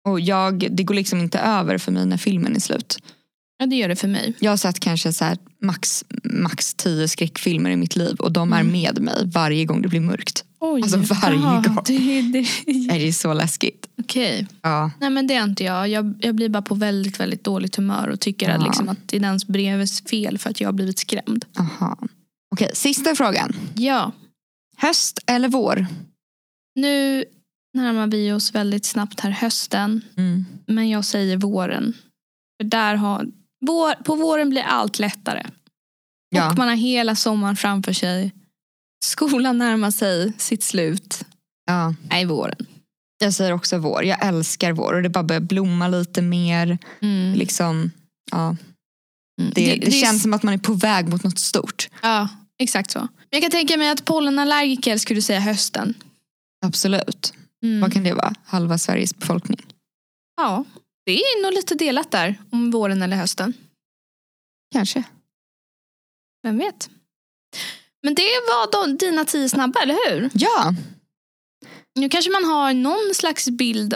Och 0.07 0.19
jag, 0.19 0.67
det 0.71 0.83
går 0.83 0.95
liksom 0.95 1.19
inte 1.19 1.39
över 1.39 1.77
för 1.77 1.91
mig 1.91 2.05
när 2.05 2.17
filmen 2.17 2.55
är 2.55 2.59
slut. 2.59 2.97
Ja, 3.59 3.65
det 3.65 3.75
gör 3.75 3.87
det 3.89 3.95
för 3.95 4.07
mig. 4.07 4.33
Jag 4.39 4.51
har 4.51 4.57
sett 4.57 4.79
kanske 4.79 5.13
så 5.13 5.25
här 5.25 5.37
max, 5.61 6.05
max 6.23 6.73
tio 6.73 7.07
skräckfilmer 7.07 7.69
i 7.69 7.75
mitt 7.75 7.95
liv 7.95 8.15
och 8.19 8.31
de 8.31 8.53
är 8.53 8.59
Mm. 8.61 8.71
med 8.71 9.01
mig 9.01 9.23
varje 9.25 9.65
gång 9.65 9.81
det 9.81 9.87
blir 9.87 9.99
mörkt. 9.99 10.43
Oj. 10.59 10.81
Alltså 10.81 10.97
varje 10.97 11.39
Jaha, 11.39 11.61
gång. 11.61 11.77
Det, 11.85 12.21
det, 12.21 12.47
Nej, 12.67 12.99
Det 12.99 13.07
är 13.07 13.11
så 13.11 13.33
läskigt. 13.33 13.87
Okej. 13.99 14.47
Ja. 14.61 14.91
Nej 14.99 15.09
men 15.09 15.27
det 15.27 15.33
är 15.33 15.43
inte 15.43 15.63
jag. 15.63 15.87
jag. 15.89 16.13
Jag 16.21 16.35
blir 16.35 16.49
bara 16.49 16.61
på 16.61 16.75
väldigt 16.75 17.19
väldigt 17.19 17.43
dåligt 17.43 17.75
humör 17.75 18.07
och 18.07 18.19
tycker 18.19 18.49
att, 18.49 18.61
Ja. 18.61 18.67
liksom, 18.67 18.89
att 18.89 18.97
det 19.05 19.15
är 19.17 19.21
dens 19.21 19.47
breves 19.47 20.01
fel 20.01 20.37
för 20.37 20.49
att 20.49 20.61
jag 20.61 20.67
har 20.67 20.73
blivit 20.73 20.99
skrämd. 20.99 21.45
Aha. 21.59 21.97
Okej, 22.55 22.69
sista 22.73 23.15
frågan. 23.15 23.55
Ja. 23.75 24.11
Höst 24.77 25.19
eller 25.27 25.49
vår? 25.49 25.85
Nu 26.75 27.25
närmar 27.73 28.07
vi 28.07 28.31
oss 28.31 28.55
väldigt 28.55 28.85
snabbt 28.85 29.19
här 29.19 29.29
hösten. 29.31 30.01
Mm. 30.17 30.45
Men 30.65 30.89
jag 30.89 31.05
säger 31.05 31.37
våren. 31.37 31.93
För 32.61 32.69
där 32.69 32.95
har, 32.95 33.27
vår, 33.65 34.03
på 34.03 34.15
våren 34.15 34.49
blir 34.49 34.61
allt 34.61 34.99
lättare. 34.99 35.45
Ja. 36.29 36.51
Och 36.51 36.57
man 36.57 36.67
har 36.67 36.75
hela 36.75 37.15
sommaren 37.15 37.55
framför 37.55 37.93
sig. 37.93 38.31
Skolan 39.05 39.57
närmar 39.57 39.91
sig 39.91 40.33
sitt 40.37 40.63
slut. 40.63 41.25
ja. 41.65 41.93
Nej, 42.09 42.25
våren. 42.25 42.65
Jag 43.19 43.33
säger 43.33 43.51
också 43.53 43.77
vår. 43.77 44.03
Jag 44.03 44.25
älskar 44.25 44.71
vår 44.71 44.93
och 44.93 45.01
det 45.01 45.09
bara 45.09 45.23
börjar 45.23 45.39
blomma 45.41 45.87
lite 45.87 46.21
mer. 46.21 46.77
Mm. 47.01 47.33
Liksom, 47.33 47.91
ja. 48.31 48.45
Mm. 49.41 49.51
det, 49.55 49.75
det, 49.75 49.87
är- 49.87 49.91
känns 49.91 50.21
som 50.23 50.33
att 50.33 50.43
man 50.43 50.53
är 50.53 50.57
på 50.57 50.73
väg 50.73 51.09
mot 51.09 51.23
något 51.23 51.39
stort. 51.39 51.89
Ja, 52.01 52.29
exakt 52.59 52.91
så. 52.91 52.99
Men 52.99 53.09
jag 53.29 53.41
kan 53.41 53.51
tänka 53.51 53.77
mig 53.77 53.89
att 53.89 54.05
pollenallergiker 54.05 54.97
skulle 54.97 55.21
säga 55.21 55.39
hösten. 55.39 55.93
Absolut. 56.65 57.33
Mm. 57.63 57.81
Vad 57.81 57.93
kan 57.93 58.03
det 58.03 58.13
vara? 58.13 58.33
Halva 58.45 58.77
Sveriges 58.77 59.15
befolkning. 59.15 59.65
Ja, 60.37 60.63
det 61.07 61.19
är 61.21 61.43
nog 61.43 61.53
lite 61.53 61.75
delat 61.75 62.11
där 62.11 62.35
om 62.51 62.71
våren 62.71 63.01
eller 63.01 63.17
hösten. 63.17 63.53
Kanske. 64.73 65.03
Vem 66.43 66.57
vet? 66.57 66.89
Men 68.03 68.15
det 68.15 68.21
var 68.47 68.71
då 68.71 68.93
dina 68.97 69.25
tio 69.25 69.49
snabba, 69.49 69.79
eller 69.81 70.09
hur? 70.09 70.29
Ja, 70.33 70.73
Nu 71.99 72.09
kanske 72.09 72.31
man 72.31 72.43
har 72.45 72.73
någon 72.73 73.13
slags 73.15 73.49
bild 73.49 73.93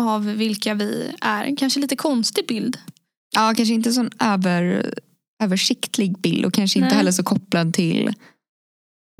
av 0.00 0.24
vilka 0.24 0.74
vi 0.74 1.10
är. 1.20 1.56
Kanske 1.56 1.80
lite 1.80 1.96
konstig 1.96 2.46
bild. 2.46 2.78
ja 3.36 3.54
kanske 3.56 3.74
inte 3.74 3.92
sån 3.92 4.10
över, 4.20 4.94
översiktlig 5.42 6.18
bild 6.18 6.44
och 6.44 6.54
kanske 6.54 6.78
inte 6.78 6.88
Nej. 6.88 6.96
heller 6.96 7.12
så 7.12 7.22
kopplad 7.22 7.74
till 7.74 8.14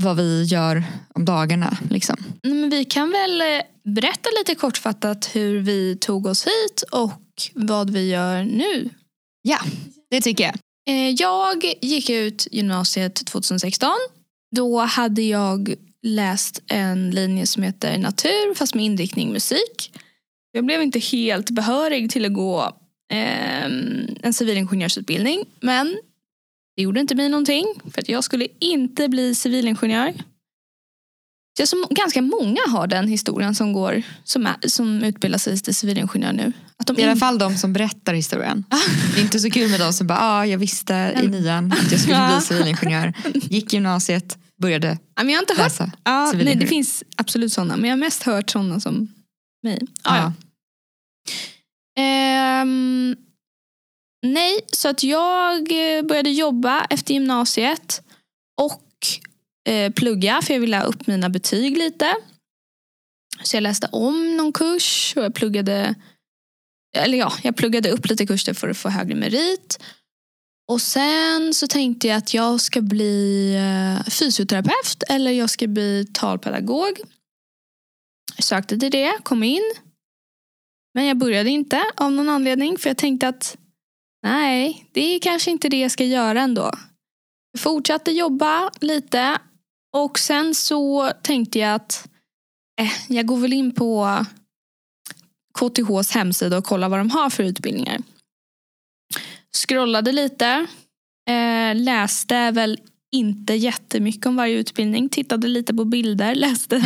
vad 0.03 0.17
vi 0.17 0.43
gör 0.45 0.85
om 1.15 1.25
dagarna. 1.25 1.79
Liksom. 1.91 2.17
Men 2.43 2.71
vi 2.71 2.85
kan 2.85 3.11
väl 3.11 3.41
eh, 3.41 3.47
berätta 3.85 4.31
lite 4.39 4.55
kortfattat 4.55 5.31
hur 5.37 5.61
vi 5.61 5.97
tog 5.97 6.27
oss 6.27 6.47
hit 6.47 6.83
och 6.93 7.13
vad 7.55 7.91
vi 7.91 8.11
gör 8.11 8.45
nu. 8.45 8.91
Ja, 9.43 9.59
det 10.11 10.21
tycker 10.21 10.45
jag. 10.45 10.55
Eh, 10.89 11.11
Jag 11.11 11.65
gick 11.83 12.11
ut 12.11 12.49
gymnasiet 12.51 13.15
2016. 13.15 13.91
Då 14.57 14.79
hade 14.81 15.23
jag 15.23 15.75
läst 16.03 16.63
en 16.67 17.11
linje 17.11 17.47
som 17.47 17.63
heter 17.63 17.99
natur 17.99 18.55
fast 18.55 18.75
med 18.75 18.85
inriktning 18.85 19.33
musik. 19.33 19.93
Jag 20.53 20.67
blev 20.67 20.83
inte 20.83 20.99
helt 20.99 21.51
behörig 21.51 22.11
till 22.11 22.25
att 22.25 22.33
gå 22.33 22.63
eh, 23.13 23.65
en 24.23 24.33
civilingenjörsutbildning 24.35 25.45
men 25.61 25.97
det 26.77 26.83
gjorde 26.83 27.01
inte 27.01 27.15
mig 27.15 27.29
någonting 27.29 27.67
för 27.95 28.01
att 28.03 28.09
jag 28.09 28.25
skulle 28.25 28.49
inte 28.59 29.09
bli 29.09 29.35
civilingenjör. 29.35 30.15
Jag 31.59 31.69
som 31.69 31.87
ganska 31.91 32.23
många 32.23 32.61
har 32.69 32.87
den 32.87 33.09
historien 33.09 33.55
som 33.55 33.73
går 33.73 34.03
som, 34.25 34.47
är, 34.47 34.57
som 34.69 35.03
utbildar 35.05 35.39
sig 35.39 35.59
till 35.59 35.75
civilingenjör 35.75 36.33
nu. 36.33 36.53
Att 36.77 36.87
de 36.87 36.99
I 36.99 37.03
alla 37.03 37.13
in- 37.13 37.19
fall 37.19 37.39
de 37.39 37.57
som 37.57 37.73
berättar 37.73 38.15
historien. 38.15 38.65
Det 39.15 39.21
är 39.21 39.25
inte 39.25 39.39
så 39.41 39.51
kul 39.51 39.71
med 39.71 39.81
de 39.81 39.93
som 39.93 40.07
bara, 40.07 40.19
ah, 40.21 40.47
jag 40.47 40.59
visste 40.59 41.21
i 41.25 41.27
nian 41.29 41.73
att 41.73 41.91
jag 41.93 42.01
skulle 42.01 42.17
Ja. 42.17 42.37
bli 42.37 42.47
civilingenjör. 42.47 43.13
Gick 43.35 43.73
gymnasiet, 43.73 44.39
började 44.63 44.99
Ja, 45.17 45.23
men 45.23 45.29
jag 45.31 45.37
har 45.37 45.43
inte 45.43 45.55
hört 45.55 45.65
läsa. 45.73 45.93
Ja, 46.05 46.33
nej, 46.35 46.57
det 46.57 46.67
finns 46.67 47.05
absolut 47.17 47.53
sådana. 47.53 47.77
Men 47.77 47.91
jag 47.91 47.97
har 47.97 48.01
mest 48.01 48.23
hört 48.23 48.51
sådana 48.51 48.81
som 48.81 49.09
mig. 49.63 49.81
Ah, 50.03 50.17
ja. 50.17 50.33
Ehm, 51.99 53.17
nej, 54.27 54.61
så 54.73 54.89
att 54.89 55.03
jag 55.03 55.57
eh, 55.99 56.03
började 56.03 56.31
jobba 56.31 56.85
efter 56.91 57.15
gymnasiet. 57.15 58.03
Och 58.63 58.83
eh, 59.69 59.93
plugga 59.93 60.43
för 60.43 60.55
jag 60.55 60.61
ville 60.61 60.77
ha 60.77 60.85
upp 60.85 61.07
mina 61.07 61.29
betyg 61.29 61.79
lite. 61.79 62.15
Så 63.43 63.57
jag 63.57 63.63
läste 63.63 63.89
om 63.93 64.37
någon 64.37 64.53
kurs 64.53 65.13
och 65.17 65.25
jag 65.25 65.35
pluggade 65.35 65.95
eller 66.97 67.19
ja, 67.19 67.33
jag 67.43 67.57
pluggade 67.57 67.91
upp 67.91 68.07
lite 68.07 68.27
kurser 68.27 68.55
för 68.55 68.69
att 68.69 68.77
få 68.77 68.89
högre 68.89 69.15
merit. 69.15 69.79
Och 70.69 70.81
sen 70.81 71.55
så 71.55 71.67
tänkte 71.67 72.09
jag 72.09 72.17
att 72.17 72.35
jag 72.35 72.61
ska 72.61 72.81
bli 72.81 73.55
eh, 73.55 74.11
fysioterapeut 74.11 75.03
eller 75.09 75.31
jag 75.31 75.51
ska 75.51 75.67
bli 75.67 76.07
talpedagog. 76.13 77.01
Jag 78.37 78.45
sökte 78.45 78.79
till 78.79 78.91
det, 78.91 79.19
kom 79.23 79.43
in. 79.43 79.73
Men 80.95 81.07
jag 81.07 81.17
började 81.17 81.51
inte 81.51 81.85
av 81.97 82.13
någon 82.13 82.29
anledning 82.29 82.79
för 82.79 82.91
jag 82.91 82.97
tänkte 82.97 83.29
att 83.29 83.57
nej, 84.23 84.87
det 84.93 85.15
är 85.15 85.19
kanske 85.19 85.51
inte 85.51 85.69
det 85.69 85.81
jag 85.81 85.91
ska 85.91 86.05
göra 86.05 86.41
ändå. 86.41 86.71
Jag 87.53 87.61
fortsatte 87.61 88.11
jobba 88.11 88.71
lite 88.81 89.39
och 89.95 90.19
sen 90.19 90.55
så 90.55 91.13
tänkte 91.23 91.59
jag 91.59 91.75
att 91.75 92.09
eh, 92.81 92.93
jag 93.09 93.27
går 93.27 93.37
väl 93.37 93.53
in 93.53 93.75
på 93.75 94.25
KTHs 95.59 96.11
hemsida 96.11 96.59
och 96.59 96.65
kollar 96.65 96.89
vad 96.89 97.01
de 97.01 97.11
har 97.11 97.31
för 97.31 97.43
utbildningar. 97.43 98.03
Scrollade 99.57 100.13
lite, 100.13 100.67
eh, 101.31 101.75
läste 101.75 102.51
väl 102.51 102.81
inte 103.13 103.55
jättemycket 103.55 104.27
om 104.27 104.37
varje 104.37 104.55
utbildning, 104.55 105.09
tittade 105.09 105.49
lite 105.49 105.75
på 105.75 105.85
bilder, 105.85 106.35
läste, 106.45 106.85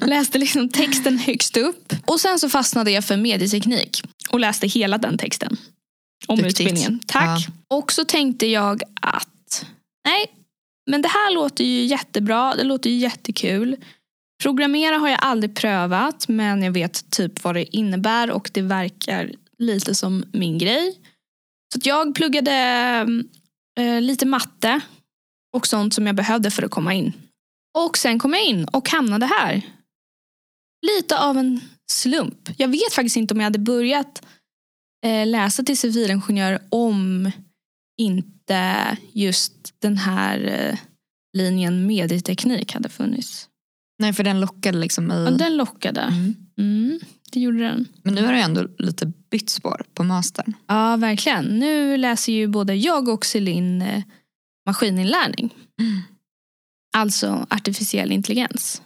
läste 0.00 0.38
liksom 0.38 0.68
texten 0.68 1.18
högst 1.18 1.56
upp. 1.56 1.92
Och 2.06 2.20
sen 2.20 2.38
så 2.38 2.48
fastnade 2.48 2.90
jag 2.90 3.04
för 3.04 3.16
medieteknik 3.16 4.02
och 4.30 4.40
läste 4.40 4.66
hela 4.66 4.98
den 4.98 5.18
texten. 5.18 5.56
Om 6.26 6.36
Duktigt. 6.36 6.60
utbildningen. 6.60 7.00
Tack. 7.06 7.48
Och 7.68 7.92
så 7.92 8.04
tänkte 8.04 8.46
jag 8.46 8.82
att 9.00 9.66
nej, 10.04 10.26
men 10.86 11.02
det 11.02 11.08
här 11.08 11.34
låter 11.34 11.64
ju 11.64 11.84
jättebra, 11.84 12.54
det 12.54 12.64
låter 12.64 12.90
ju 12.90 12.96
jättekul. 12.96 13.76
Programmera 14.42 14.98
har 14.98 15.08
jag 15.08 15.18
aldrig 15.22 15.56
prövat 15.56 16.28
men 16.28 16.62
jag 16.62 16.72
vet 16.72 17.10
typ 17.10 17.44
vad 17.44 17.54
det 17.54 17.76
innebär 17.76 18.30
och 18.30 18.50
det 18.54 18.62
verkar 18.62 19.32
lite 19.58 19.94
som 19.94 20.24
min 20.32 20.58
grej. 20.58 20.98
Så 21.72 21.78
att 21.78 21.86
jag 21.86 22.14
pluggade 22.14 22.52
eh, 23.80 24.00
lite 24.00 24.26
matte 24.26 24.80
och 25.56 25.66
sånt 25.66 25.94
som 25.94 26.06
jag 26.06 26.16
behövde 26.16 26.50
för 26.50 26.62
att 26.62 26.70
komma 26.70 26.94
in. 26.94 27.12
Och 27.78 27.98
sen 27.98 28.18
kom 28.18 28.32
jag 28.32 28.44
in 28.44 28.64
och 28.64 28.88
hamnade 28.88 29.26
här. 29.26 29.62
Lite 30.86 31.18
av 31.18 31.38
en 31.38 31.60
slump. 31.92 32.50
Jag 32.56 32.68
vet 32.68 32.92
faktiskt 32.92 33.16
inte 33.16 33.34
om 33.34 33.40
jag 33.40 33.44
hade 33.44 33.58
börjat 33.58 34.26
eh, 35.06 35.26
läsa 35.26 35.62
till 35.62 35.78
civilingenjör 35.78 36.58
om 36.70 37.30
inte 37.98 38.96
just 39.12 39.74
den 39.78 39.96
här 39.96 40.68
eh, 40.70 40.78
linjen 41.36 41.86
medieteknik 41.86 42.72
hade 42.72 42.88
funnits. 42.88 43.48
Nej 43.98 44.12
för 44.12 44.24
den 44.24 44.40
lockade 44.40 44.78
liksom 44.78 45.12
i... 45.12 45.24
Ja, 45.24 45.30
den 45.30 45.56
lockade. 45.56 46.00
Mm. 46.00 46.34
Mm, 46.58 47.00
det 47.32 47.40
gjorde 47.40 47.58
den. 47.58 47.88
Men 48.02 48.14
nu 48.14 48.24
har 48.24 48.32
det 48.32 48.40
ändå 48.40 48.68
lite 48.78 49.12
bytt 49.30 49.50
spår 49.50 49.84
på 49.94 50.04
mastern. 50.04 50.54
Ja, 50.66 50.96
verkligen. 50.96 51.44
Nu 51.44 51.96
läser 51.96 52.32
ju 52.32 52.46
både 52.46 52.74
jag 52.74 53.08
och 53.08 53.24
Celine 53.24 53.82
eh, 53.82 54.02
maskininlärning. 54.66 55.54
Mm. 55.80 56.00
Alltså 56.96 57.46
artificiell 57.50 58.12
intelligens. 58.12 58.82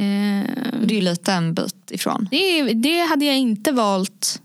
Eh, 0.00 0.46
det 0.82 0.94
är 0.94 0.96
ju 0.96 1.00
lite 1.00 1.32
en 1.32 1.54
bit 1.54 1.90
ifrån. 1.90 2.28
det, 2.30 2.62
det 2.72 3.00
hade 3.00 3.24
jag 3.24 3.38
inte 3.38 3.72
valt 3.72 4.42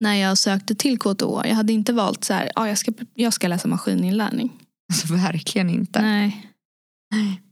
när 0.00 0.14
jag 0.14 0.38
sökte 0.38 0.74
till 0.74 0.98
KTH. 0.98 1.22
Jag 1.44 1.54
hade 1.54 1.72
inte 1.72 1.92
valt 1.92 2.24
så 2.24 2.34
här, 2.34 2.52
ja, 2.54 2.68
jag, 2.68 2.78
ska, 2.78 2.92
jag 3.14 3.32
ska 3.32 3.48
läsa 3.48 3.68
maskininlärning. 3.68 4.52
Alltså, 4.92 5.14
verkligen 5.14 5.70
inte. 5.70 6.02
Nej. 6.02 6.46
Nej. 7.14 7.42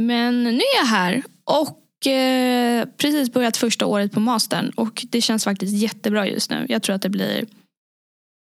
Men 0.00 0.42
nu 0.44 0.50
är 0.50 0.78
jag 0.80 0.86
här 0.86 1.22
och 1.44 2.06
eh, 2.06 2.88
precis 2.96 3.32
börjat 3.32 3.56
första 3.56 3.86
året 3.86 4.12
på 4.12 4.20
mastern 4.20 4.70
och 4.70 5.06
det 5.10 5.20
känns 5.20 5.44
faktiskt 5.44 5.72
jättebra 5.72 6.26
just 6.28 6.50
nu. 6.50 6.66
Jag 6.68 6.82
tror 6.82 6.96
att 6.96 7.02
det 7.02 7.08
blir 7.08 7.46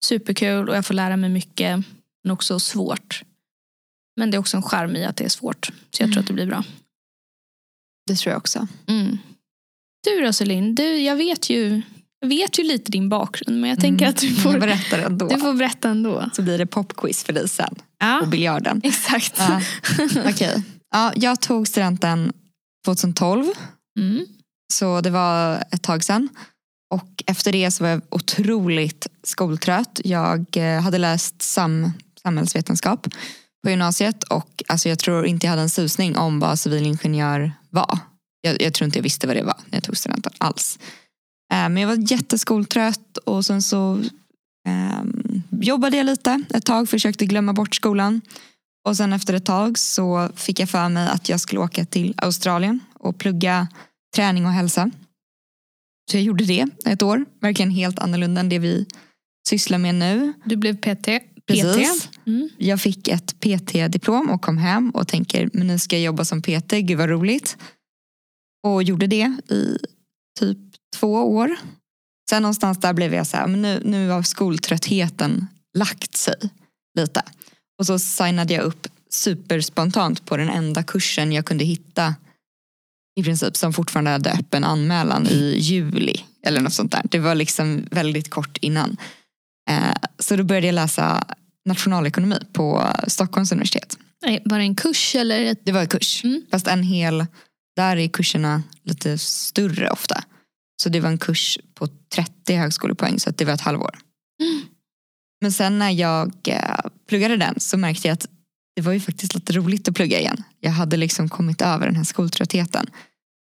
superkul 0.06 0.70
och 0.70 0.76
jag 0.76 0.86
får 0.86 0.94
lära 0.94 1.18
mig 1.18 1.30
mycket 1.30 1.84
men 2.24 2.32
också 2.32 2.60
svårt. 2.60 3.24
Men 4.20 4.32
det 4.32 4.38
är 4.38 4.40
också 4.40 4.58
en 4.58 4.64
charm 4.64 4.96
i 4.96 5.06
att 5.06 5.16
det 5.18 5.24
är 5.26 5.30
svårt. 5.30 5.66
Så 5.66 6.04
jag 6.04 6.10
tror 6.10 6.12
Mm. 6.12 6.20
att 6.20 6.28
det 6.28 6.34
blir 6.34 6.46
bra. 6.46 6.64
Det 8.08 8.16
tror 8.16 8.32
jag 8.32 8.38
också. 8.38 8.68
Mm. 8.88 9.18
Du 10.04 10.22
då 10.22 10.34
Celine, 10.34 10.76
du, 10.76 10.98
jag, 10.98 11.16
vet 11.16 11.50
ju, 11.50 11.82
jag 12.20 12.28
vet 12.30 12.60
ju 12.60 12.64
lite 12.64 12.92
din 12.92 13.10
bakgrund 13.10 13.62
men 13.62 13.70
jag 13.70 13.80
tänker 13.80 14.06
Mm. 14.06 14.10
att 14.16 14.22
du 14.22 14.36
får, 14.36 14.60
berättar 14.60 15.00
ändå. 15.00 15.28
du 15.28 15.38
får 15.38 15.54
berätta 15.54 15.90
ändå. 15.90 16.30
Så 16.34 16.42
blir 16.42 16.58
det 16.58 16.66
popquiz 16.66 17.24
för 17.24 17.34
dig 17.34 17.50
sen. 17.50 17.76
Ja, 18.00 18.22
Och 18.22 18.28
biljarden. 18.28 18.82
exakt. 18.84 19.34
Ja. 19.38 19.62
Okej. 20.30 20.64
Ja, 20.94 21.14
jag 21.16 21.42
tog 21.42 21.68
studenten 21.68 22.34
2012. 22.86 23.46
Mm. 24.00 24.26
Så 24.74 25.02
det 25.02 25.10
var 25.10 25.64
ett 25.72 25.82
tag 25.84 26.04
sedan. 26.04 26.30
Och 26.94 27.24
efter 27.26 27.52
det 27.52 27.72
så 27.72 27.84
var 27.84 27.90
jag 27.92 28.02
otroligt 28.10 29.08
skoltrött. 29.24 30.02
Jag 30.04 30.46
eh, 30.58 30.82
hade 30.82 30.98
läst 30.98 31.42
sam, 31.42 31.92
samhällsvetenskap 32.24 33.08
på 33.64 33.70
gymnasiet 33.70 34.24
och 34.24 34.64
alltså 34.68 34.90
jag 34.90 35.00
tror 35.00 35.26
inte 35.26 35.46
jag 35.46 35.52
hade 35.52 35.62
en 35.62 35.70
susning 35.70 36.18
om 36.18 36.40
vad 36.40 36.60
civilingenjör 36.60 37.52
var. 37.70 38.00
Jag, 38.42 38.62
jag 38.62 38.74
tror 38.74 38.86
inte 38.86 38.98
jag 39.00 39.04
visste 39.04 39.28
vad 39.28 39.36
det 39.36 39.44
var 39.44 39.58
när 39.66 39.78
jag 39.78 39.84
tog 39.84 39.98
studenten 39.98 40.32
alls. 40.38 40.80
Eh, 41.54 41.70
men 41.70 41.78
jag 41.78 41.88
var 41.88 42.12
jätteskoltrött 42.12 43.18
och 43.18 43.46
sen 43.46 43.62
så 43.62 44.02
ehm, 44.68 45.42
jobbade 45.62 45.98
jag 45.98 46.06
lite 46.06 46.44
ett 46.54 46.66
tag, 46.66 46.90
försökte 46.90 47.26
glömma 47.26 47.54
bort 47.54 47.76
skolan. 47.76 48.22
Och 48.88 48.98
sen 48.98 49.14
efter 49.14 49.34
ett 49.34 49.46
tag 49.46 49.78
så 49.78 50.30
fick 50.36 50.60
jag 50.60 50.70
för 50.70 50.90
mig 50.90 51.08
att 51.08 51.30
jag 51.30 51.40
skulle 51.40 51.62
åka 51.62 51.86
till 51.86 52.14
Australien 52.18 52.80
och 52.94 53.18
plugga 53.18 53.68
träning 54.16 54.46
och 54.46 54.52
hälsa. 54.52 54.92
Så 56.12 56.18
jag 56.18 56.24
gjorde 56.24 56.46
det 56.46 56.66
ett 56.86 57.02
år. 57.02 57.26
Verkligen 57.40 57.72
helt 57.72 58.00
annorlunda 58.00 58.42
än 58.42 58.50
det 58.50 58.60
vi 58.60 58.86
sysslar 59.50 59.78
med 59.78 59.96
nu. 59.96 60.34
Du 60.46 60.56
blev 60.56 60.78
PT. 60.78 61.08
Precis. 61.48 62.08
PT. 62.08 62.28
Mm. 62.28 62.50
Jag 62.58 62.82
fick 62.82 63.08
ett 63.08 63.40
PT-diplom 63.40 64.30
och 64.30 64.42
kom 64.42 64.58
hem 64.58 64.90
och 64.90 65.08
tänker 65.08 65.50
men 65.54 65.68
nu 65.68 65.80
ska 65.80 65.96
jag 65.96 66.04
jobba 66.04 66.26
som 66.26 66.42
PT, 66.42 66.72
gud 66.72 66.98
vad 66.98 67.10
roligt. 67.10 67.58
Och 68.64 68.84
gjorde 68.84 69.08
det 69.08 69.36
i 69.50 69.78
typ 70.40 70.67
två 70.96 71.14
år. 71.36 71.56
Sen 72.30 72.42
någonstans 72.42 72.78
där 72.80 72.94
blev 72.94 73.14
jag 73.14 73.28
så 73.28 73.38
här, 73.38 73.48
men 73.48 73.62
nu, 73.62 73.82
nu 73.86 74.10
har 74.10 74.24
skoltröttheten 74.24 75.48
lagt 75.78 76.18
sig 76.18 76.36
lite. 76.98 77.22
Och 77.80 77.86
så 77.86 78.00
signade 78.00 78.54
jag 78.54 78.64
upp 78.64 78.88
superspontant 79.10 80.26
på 80.26 80.38
den 80.38 80.50
enda 80.50 80.84
kursen 80.84 81.32
jag 81.32 81.46
kunde 81.46 81.64
hitta 81.66 82.16
i 83.20 83.24
princip 83.24 83.58
som 83.58 83.74
fortfarande 83.74 84.12
hade 84.12 84.32
öppen 84.32 84.64
anmälan 84.64 85.28
i 85.28 85.58
juli 85.60 86.24
eller 86.46 86.62
något 86.62 86.74
sånt 86.74 86.92
där. 86.92 87.02
Det 87.12 87.20
var 87.20 87.36
liksom 87.36 87.88
väldigt 87.92 88.30
kort 88.30 88.58
innan. 88.62 88.98
Eh, 89.70 89.96
så 90.20 90.36
då 90.36 90.44
började 90.44 90.68
jag 90.68 90.74
läsa 90.76 91.24
nationalekonomi 91.66 92.38
på 92.54 92.94
Stockholms 93.08 93.52
universitet. 93.52 93.98
Var 94.46 94.58
det 94.58 94.64
en 94.64 94.76
kurs 94.76 95.16
eller? 95.16 95.46
Ett... 95.46 95.60
Det 95.64 95.72
var 95.72 95.82
en 95.82 95.88
kurs, 95.88 96.24
Mm. 96.24 96.42
fast 96.52 96.68
en 96.68 96.84
hel, 96.84 97.26
där 97.76 97.98
är 97.98 98.08
kurserna 98.08 98.64
lite 98.84 99.18
större 99.18 99.90
ofta. 99.90 100.24
Så 100.82 100.90
det 100.90 101.00
var 101.00 101.10
en 101.10 101.18
kurs 101.18 101.58
på 101.74 101.88
30 102.16 102.56
högskolepoäng 102.56 103.20
så 103.20 103.30
det 103.30 103.46
var 103.46 103.54
ett 103.54 103.62
halvår. 103.62 103.98
Mm. 104.42 104.66
Men 105.42 105.52
sen 105.52 105.80
när 105.80 105.92
jag 105.92 106.32
eh, 106.48 106.80
pluggade 107.10 107.38
den 107.38 107.60
så 107.60 107.78
märkte 107.78 108.08
jag 108.08 108.14
att 108.14 108.28
det 108.76 108.82
var 108.82 108.94
ju 108.94 109.00
faktiskt 109.00 109.36
lite 109.36 109.54
roligt 109.54 109.88
att 109.88 109.96
plugga 109.96 110.20
igen. 110.20 110.44
Jag 110.60 110.72
hade 110.72 110.98
liksom 110.98 111.30
kommit 111.30 111.62
över 111.62 111.86
den 111.86 111.96
här 111.96 112.04
skoltröttheten. 112.04 112.90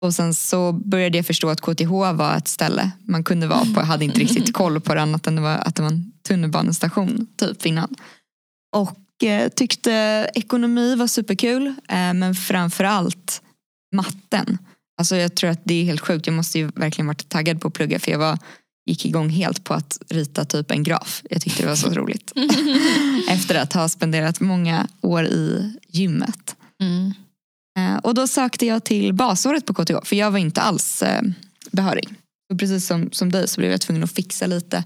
Och 0.01 0.13
sen 0.13 0.33
så 0.33 0.71
började 0.71 1.17
jag 1.17 1.25
förstå 1.25 1.49
att 1.49 1.61
KTH 1.61 1.89
var 1.91 2.37
ett 2.37 2.47
ställe 2.47 2.91
man 2.99 3.23
kunde 3.23 3.47
vara 3.47 3.65
på. 3.65 3.73
Jag 3.75 3.85
hade 3.85 4.05
inte 4.05 4.19
riktigt 4.19 4.53
koll 4.53 4.81
på 4.81 4.93
det 4.93 5.01
annat 5.01 5.27
än 5.27 5.35
det 5.35 5.41
var, 5.41 5.57
att 5.57 5.75
det 5.75 5.81
var 5.81 5.89
en 5.89 6.11
tunnelbanestation 6.27 7.27
typ 7.37 7.65
innan. 7.65 7.95
Och 8.75 9.23
eh, 9.23 9.49
tyckte 9.49 9.91
ekonomi 10.33 10.95
var 10.95 11.07
superkul 11.07 11.67
eh, 11.67 12.13
men 12.13 12.35
framförallt 12.35 13.41
matten. 13.95 14.57
Alltså 14.97 15.15
jag 15.15 15.35
tror 15.35 15.49
att 15.49 15.61
det 15.63 15.73
är 15.73 15.83
helt 15.85 16.01
sjukt. 16.01 16.27
Jag 16.27 16.35
måste 16.35 16.59
ju 16.59 16.67
verkligen 16.75 17.07
varit 17.07 17.29
taggad 17.29 17.61
på 17.61 17.67
att 17.67 17.73
plugga 17.73 17.99
för 17.99 18.11
jag 18.11 18.19
var, 18.19 18.39
gick 18.85 19.05
igång 19.05 19.29
helt 19.29 19.63
på 19.63 19.73
att 19.73 19.97
rita 20.09 20.45
typ 20.45 20.71
en 20.71 20.83
graf. 20.83 21.21
Jag 21.29 21.41
tyckte 21.41 21.61
det 21.63 21.69
var 21.69 21.75
så 21.75 21.89
roligt. 21.89 22.31
Efter 23.29 23.55
att 23.55 23.73
ha 23.73 23.89
spenderat 23.89 24.39
många 24.39 24.87
år 25.01 25.25
i 25.25 25.73
gymmet. 25.87 26.55
Mm. 26.81 27.13
Eh, 27.79 27.97
Och 27.97 28.13
då 28.13 28.27
sökte 28.27 28.65
jag 28.65 28.83
till 28.83 29.13
basåret 29.13 29.65
på 29.65 29.73
KTH 29.73 29.93
för 30.03 30.15
jag 30.15 30.31
var 30.31 30.39
inte 30.39 30.61
alls 30.61 31.01
eh, 31.01 31.21
behörig. 31.71 32.09
Och 32.53 32.59
precis 32.59 32.87
som, 32.87 33.11
som 33.11 33.31
dig 33.31 33.47
så 33.47 33.61
blev 33.61 33.71
jag 33.71 33.81
tvungen 33.81 34.03
att 34.03 34.11
fixa 34.11 34.47
lite, 34.47 34.83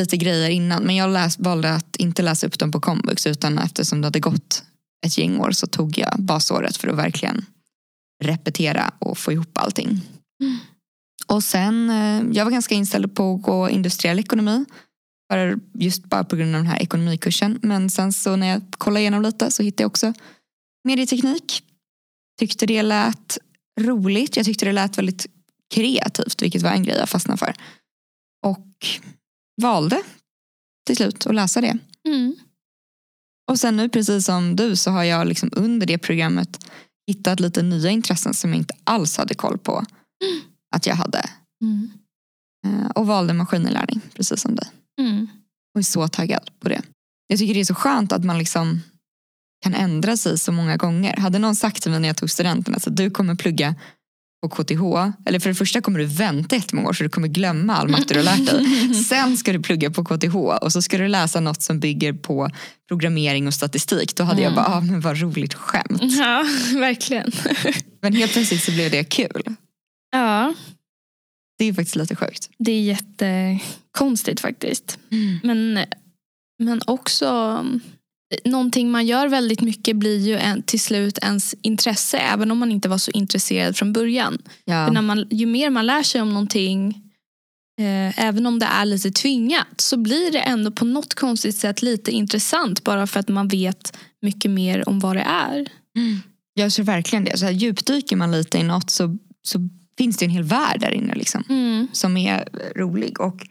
lite 0.00 0.16
grejer 0.16 0.50
innan. 0.50 0.82
Men 0.82 0.96
jag 0.96 1.10
läs, 1.10 1.38
valde 1.38 1.74
att 1.74 1.96
inte 1.96 2.22
läsa 2.22 2.46
upp 2.46 2.58
dem 2.58 2.72
på 2.72 2.80
komvux 2.80 3.26
utan 3.26 3.58
eftersom 3.58 4.00
det 4.00 4.06
hade 4.06 4.20
gått 4.20 4.62
ett 5.06 5.18
gäng 5.18 5.38
år 5.38 5.50
så 5.50 5.66
tog 5.66 5.98
jag 5.98 6.14
basåret 6.18 6.76
för 6.76 6.88
att 6.88 6.96
verkligen 6.96 7.44
repetera 8.24 8.94
och 8.98 9.18
få 9.18 9.32
ihop 9.32 9.58
allting. 9.58 10.00
Och 11.26 11.44
sen, 11.44 11.90
eh, 11.90 12.36
jag 12.36 12.44
var 12.44 12.52
ganska 12.52 12.74
inställd 12.74 13.14
på 13.14 13.34
att 13.34 13.42
gå 13.42 13.70
industriell 13.70 14.18
ekonomi. 14.18 14.64
För 15.32 15.58
just 15.74 16.04
bara 16.04 16.24
på 16.24 16.36
grund 16.36 16.54
av 16.54 16.62
den 16.62 16.70
här 16.70 16.82
ekonomikursen. 16.82 17.58
Men 17.62 17.90
sen 17.90 18.12
så 18.12 18.36
när 18.36 18.46
jag 18.46 18.62
kollade 18.70 19.00
igenom 19.00 19.22
lite 19.22 19.50
så 19.50 19.62
hittade 19.62 19.82
jag 19.82 19.88
också 19.88 20.12
medieteknik. 20.84 21.62
Tyckte 22.38 22.66
det 22.66 22.82
lät 22.82 23.38
roligt. 23.80 24.36
Jag 24.36 24.46
tyckte 24.46 24.64
det 24.64 24.72
lät 24.72 24.98
väldigt 24.98 25.26
kreativt, 25.74 26.42
vilket 26.42 26.62
var 26.62 26.70
en 26.70 26.82
grej 26.82 26.96
jag 26.96 27.08
fastnade 27.08 27.38
för. 27.38 27.54
Och 28.46 28.86
valde 29.62 30.02
till 30.86 30.96
slut 30.96 31.26
att 31.26 31.34
läsa 31.34 31.60
det. 31.60 31.78
Mm. 32.08 32.36
Och 33.50 33.58
sen 33.58 33.76
nu, 33.76 33.88
precis 33.88 34.24
som 34.24 34.56
du, 34.56 34.76
så 34.76 34.90
har 34.90 35.04
jag 35.04 35.26
liksom 35.26 35.50
under 35.52 35.86
det 35.86 35.98
programmet 35.98 36.70
hittat 37.08 37.40
lite 37.40 37.62
nya 37.62 37.90
intressen 37.90 38.34
som 38.34 38.50
jag 38.50 38.58
inte 38.58 38.74
alls 38.84 39.16
hade 39.16 39.34
koll 39.34 39.58
på 39.58 39.84
att 40.76 40.86
jag 40.86 40.94
hade. 40.94 41.30
Mm. 41.62 41.90
Eh, 42.66 42.90
Och 42.90 43.06
valde 43.06 43.34
maskininlärning, 43.34 44.00
precis 44.14 44.40
som 44.40 44.54
dig. 44.56 44.68
Mm. 45.00 45.28
Och 45.74 45.78
är 45.78 45.82
så 45.82 46.08
taggad 46.08 46.50
på 46.60 46.68
det. 46.68 46.82
Jag 47.28 47.38
tycker 47.38 47.54
det 47.54 47.60
är 47.60 47.64
så 47.64 47.74
skönt 47.74 48.12
att 48.12 48.24
man 48.24 48.38
liksom 48.38 48.80
kan 49.62 49.74
ändra 49.74 50.16
sig 50.16 50.38
så 50.38 50.52
många 50.52 50.76
gånger. 50.76 51.16
Hade 51.16 51.38
någon 51.38 51.56
sagt 51.56 51.82
till 51.82 51.90
mig 51.90 52.00
när 52.00 52.08
jag 52.08 52.16
tog 52.16 52.30
studenten 52.30 52.74
att 52.74 52.96
du 52.96 53.10
kommer 53.10 53.34
plugga 53.34 53.74
på 54.42 54.48
KTH, 54.48 54.82
eller 55.26 55.38
för 55.40 55.48
det 55.48 55.54
första 55.54 55.80
kommer 55.80 55.98
du 55.98 56.04
vänta 56.04 56.56
jättemånga 56.56 56.88
år 56.88 56.92
så 56.92 57.02
du 57.02 57.08
kommer 57.08 57.28
glömma 57.28 57.76
all 57.76 57.88
matte 57.88 58.14
du 58.14 58.20
har 58.20 58.24
lärt 58.24 58.46
dig. 58.46 58.94
Sen 59.08 59.36
ska 59.36 59.52
du 59.52 59.60
plugga 59.62 59.90
på 59.90 60.04
KTH 60.04 60.36
och 60.36 60.72
så 60.72 60.82
ska 60.82 60.98
du 60.98 61.08
läsa 61.08 61.40
något 61.40 61.62
som 61.62 61.80
bygger 61.80 62.12
på 62.12 62.50
programmering 62.88 63.46
och 63.46 63.54
statistik. 63.54 64.16
Då 64.16 64.24
hade 64.24 64.42
jag 64.42 64.52
Mm. 64.52 64.64
bara, 64.64 64.76
ah, 64.76 64.80
men 64.80 65.00
vad 65.00 65.20
roligt 65.20 65.54
skämt. 65.54 66.02
Ja, 66.02 66.44
verkligen. 66.78 67.32
Men 68.00 68.12
helt 68.12 68.32
plötsligt 68.32 68.62
så 68.64 68.72
blev 68.72 68.90
det 68.90 69.04
kul. 69.04 69.42
Ja, 70.12 70.54
Det 71.58 71.64
är 71.64 71.72
faktiskt 71.72 71.96
lite 71.96 72.16
sjukt. 72.16 72.50
det 72.58 72.72
är 72.72 72.80
jättekonstigt 72.80 74.40
faktiskt. 74.40 74.98
Men, 75.42 75.78
men 76.58 76.80
också 76.86 77.64
någonting 78.44 78.90
man 78.90 79.06
gör 79.06 79.28
väldigt 79.28 79.60
mycket 79.60 79.96
blir 79.96 80.18
ju 80.18 80.36
en, 80.36 80.62
till 80.62 80.80
slut 80.80 81.18
ens 81.18 81.54
intresse 81.62 82.18
även 82.18 82.50
om 82.50 82.58
man 82.58 82.70
inte 82.72 82.88
var 82.88 82.98
så 82.98 83.10
intresserad 83.10 83.76
från 83.76 83.92
början. 83.92 84.38
För 84.44 84.72
Ja. 84.72 84.90
när 84.92 85.02
man, 85.02 85.26
ju 85.30 85.46
mer 85.46 85.70
man 85.70 85.86
lär 85.86 86.02
sig 86.02 86.22
om 86.22 86.28
någonting 86.28 86.88
eh, 87.80 88.20
även 88.26 88.46
om 88.46 88.58
det 88.58 88.66
är 88.66 88.84
lite 88.84 89.10
tvingat 89.10 89.80
så 89.80 89.96
blir 89.96 90.32
det 90.32 90.40
ändå 90.40 90.70
på 90.70 90.84
något 90.84 91.14
konstigt 91.14 91.56
sätt 91.56 91.82
lite 91.82 92.10
intressant 92.10 92.84
bara 92.84 93.06
för 93.06 93.20
att 93.20 93.28
man 93.28 93.48
vet 93.48 93.98
mycket 94.22 94.50
mer 94.50 94.88
om 94.88 95.00
vad 95.00 95.16
det 95.16 95.22
är. 95.22 95.68
Jag 96.54 96.72
tror 96.72 96.84
verkligen 96.84 97.24
det. 97.24 97.38
Så 97.38 97.44
här, 97.44 97.52
djupdyker 97.52 98.16
man 98.16 98.32
lite 98.32 98.58
i 98.58 98.62
något 98.62 98.90
så, 98.90 99.18
så 99.42 99.58
finns 99.98 100.16
det 100.16 100.24
en 100.24 100.30
hel 100.30 100.42
värld 100.44 100.80
där 100.80 100.90
inne. 100.90 101.14
Liksom. 101.14 101.44
Mm. 101.48 101.88
som 101.92 102.16
är 102.16 102.48
rolig. 102.76 103.20
Och 103.20 103.46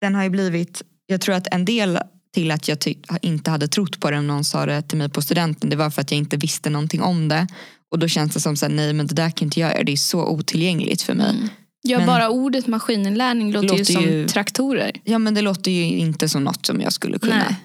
den 0.00 0.14
har 0.14 0.22
ju 0.22 0.30
blivit 0.30 0.82
jag 1.06 1.20
tror 1.20 1.34
att 1.34 1.54
en 1.54 1.64
del 1.64 1.98
till 2.36 2.50
att 2.50 2.68
jag 2.68 2.78
inte 3.22 3.50
hade 3.50 3.68
trott 3.68 4.00
på 4.00 4.10
det 4.10 4.18
om 4.18 4.26
någon 4.26 4.44
sa 4.44 4.66
det 4.66 4.82
till 4.82 4.98
mig 4.98 5.08
på 5.08 5.22
studenten 5.22 5.70
det 5.70 5.76
var 5.76 5.90
för 5.90 6.02
att 6.02 6.10
jag 6.10 6.18
inte 6.18 6.36
visste 6.36 6.70
någonting 6.70 7.02
om 7.02 7.28
det. 7.28 7.46
Och 7.90 7.98
då 7.98 8.08
känns 8.08 8.34
det 8.34 8.40
som 8.40 8.52
att 8.52 8.70
nej 8.70 8.92
men 8.92 9.06
det 9.06 9.14
där 9.14 9.30
kan 9.30 9.46
inte 9.46 9.60
jag 9.60 9.72
göra, 9.72 9.82
det 9.84 9.92
är 9.92 9.96
så 9.96 10.26
otillgängligt 10.26 11.02
för 11.02 11.14
mig. 11.14 11.30
Mm. 11.30 11.48
Ja, 11.82 11.98
Men- 11.98 12.06
bara 12.06 12.30
ordet 12.30 12.66
maskininlärning 12.66 13.52
låter, 13.52 13.68
ju 13.68 13.78
Låter 13.78 13.92
som 13.92 14.02
ju- 14.02 14.28
traktorer. 14.28 14.92
Ja 15.04 15.18
men 15.18 15.34
det 15.34 15.42
låter 15.42 15.70
ju 15.70 15.82
inte 15.84 16.28
som 16.28 16.44
något 16.44 16.66
som 16.66 16.80
jag 16.80 16.92
skulle 16.92 17.18
kunna. 17.18 17.36
Nej. 17.38 17.56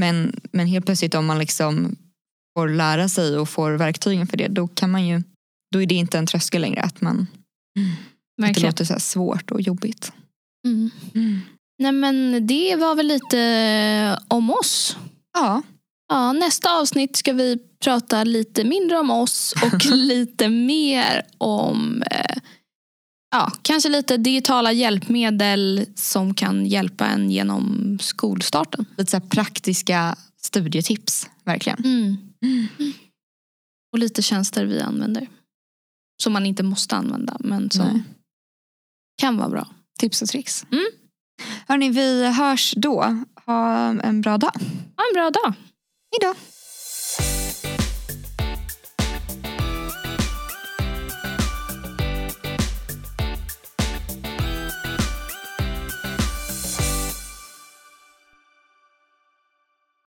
Men, 0.00 0.40
men 0.52 0.66
helt 0.66 0.86
plötsligt 0.86 1.14
om 1.14 1.26
man 1.26 1.38
liksom 1.38 1.96
får 2.58 2.68
lära 2.68 3.08
sig 3.08 3.38
och 3.38 3.48
får 3.48 3.70
verktygen 3.72 4.26
för 4.26 4.36
det 4.36 4.48
då 4.48 4.68
kan 4.68 4.90
man 4.90 5.06
ju, 5.06 5.22
då 5.74 5.82
är 5.82 5.86
det 5.86 5.94
inte 5.94 6.18
en 6.18 6.26
tröskel 6.26 6.60
längre 6.60 6.82
att 6.82 7.00
man 7.00 7.26
att 8.42 8.54
det 8.54 8.60
låter 8.60 8.84
så 8.84 9.00
svårt 9.00 9.50
och 9.50 9.60
jobbigt. 9.60 10.12
Mm. 10.66 10.90
Nej, 11.78 11.92
men 11.92 12.46
det 12.46 12.76
var 12.76 12.94
väl 12.94 13.06
lite 13.06 14.18
om 14.28 14.50
oss. 14.50 14.96
Ja, 15.34 15.62
Ja, 16.12 16.32
nästa 16.32 16.70
avsnitt 16.70 17.16
ska 17.16 17.32
vi 17.32 17.58
prata 17.84 18.24
lite 18.24 18.64
mindre 18.64 18.98
om 18.98 19.10
oss 19.10 19.54
och 19.62 19.84
lite 19.94 20.48
mer 20.48 21.22
om 21.38 22.02
eh, 22.10 22.36
ja, 23.30 23.52
kanske 23.62 23.88
lite 23.88 24.16
digitala 24.16 24.72
hjälpmedel 24.72 25.86
som 25.94 26.34
kan 26.34 26.66
hjälpa 26.66 27.06
en 27.06 27.30
genom 27.30 27.98
skolstarten. 28.00 28.86
lite 28.96 29.10
så 29.10 29.20
praktiska 29.20 30.16
studietips 30.42 31.30
verkligen. 31.44 31.78
Mm. 31.84 32.16
Och 33.92 33.98
lite 33.98 34.22
tjänster 34.22 34.64
vi 34.64 34.80
använder. 34.80 35.28
Som 36.22 36.32
man 36.32 36.46
inte 36.46 36.62
måste 36.62 36.96
använda 36.96 37.36
men 37.40 37.70
som 37.70 37.86
Nej. 37.86 38.02
kan 39.20 39.36
vara 39.36 39.48
bra. 39.48 39.68
Tips 39.98 40.22
och 40.22 40.28
tricks. 40.28 40.66
Mm. 40.70 40.84
Hörni, 41.68 41.90
vi 41.90 42.26
hörs 42.32 42.74
då. 42.76 43.24
Ha 43.46 43.88
en 44.02 44.20
bra 44.20 44.38
dag. 44.38 44.52
Ha 44.96 45.04
en 45.10 45.14
bra 45.14 45.30
dag. 45.30 45.52
Hejdå. 46.12 46.34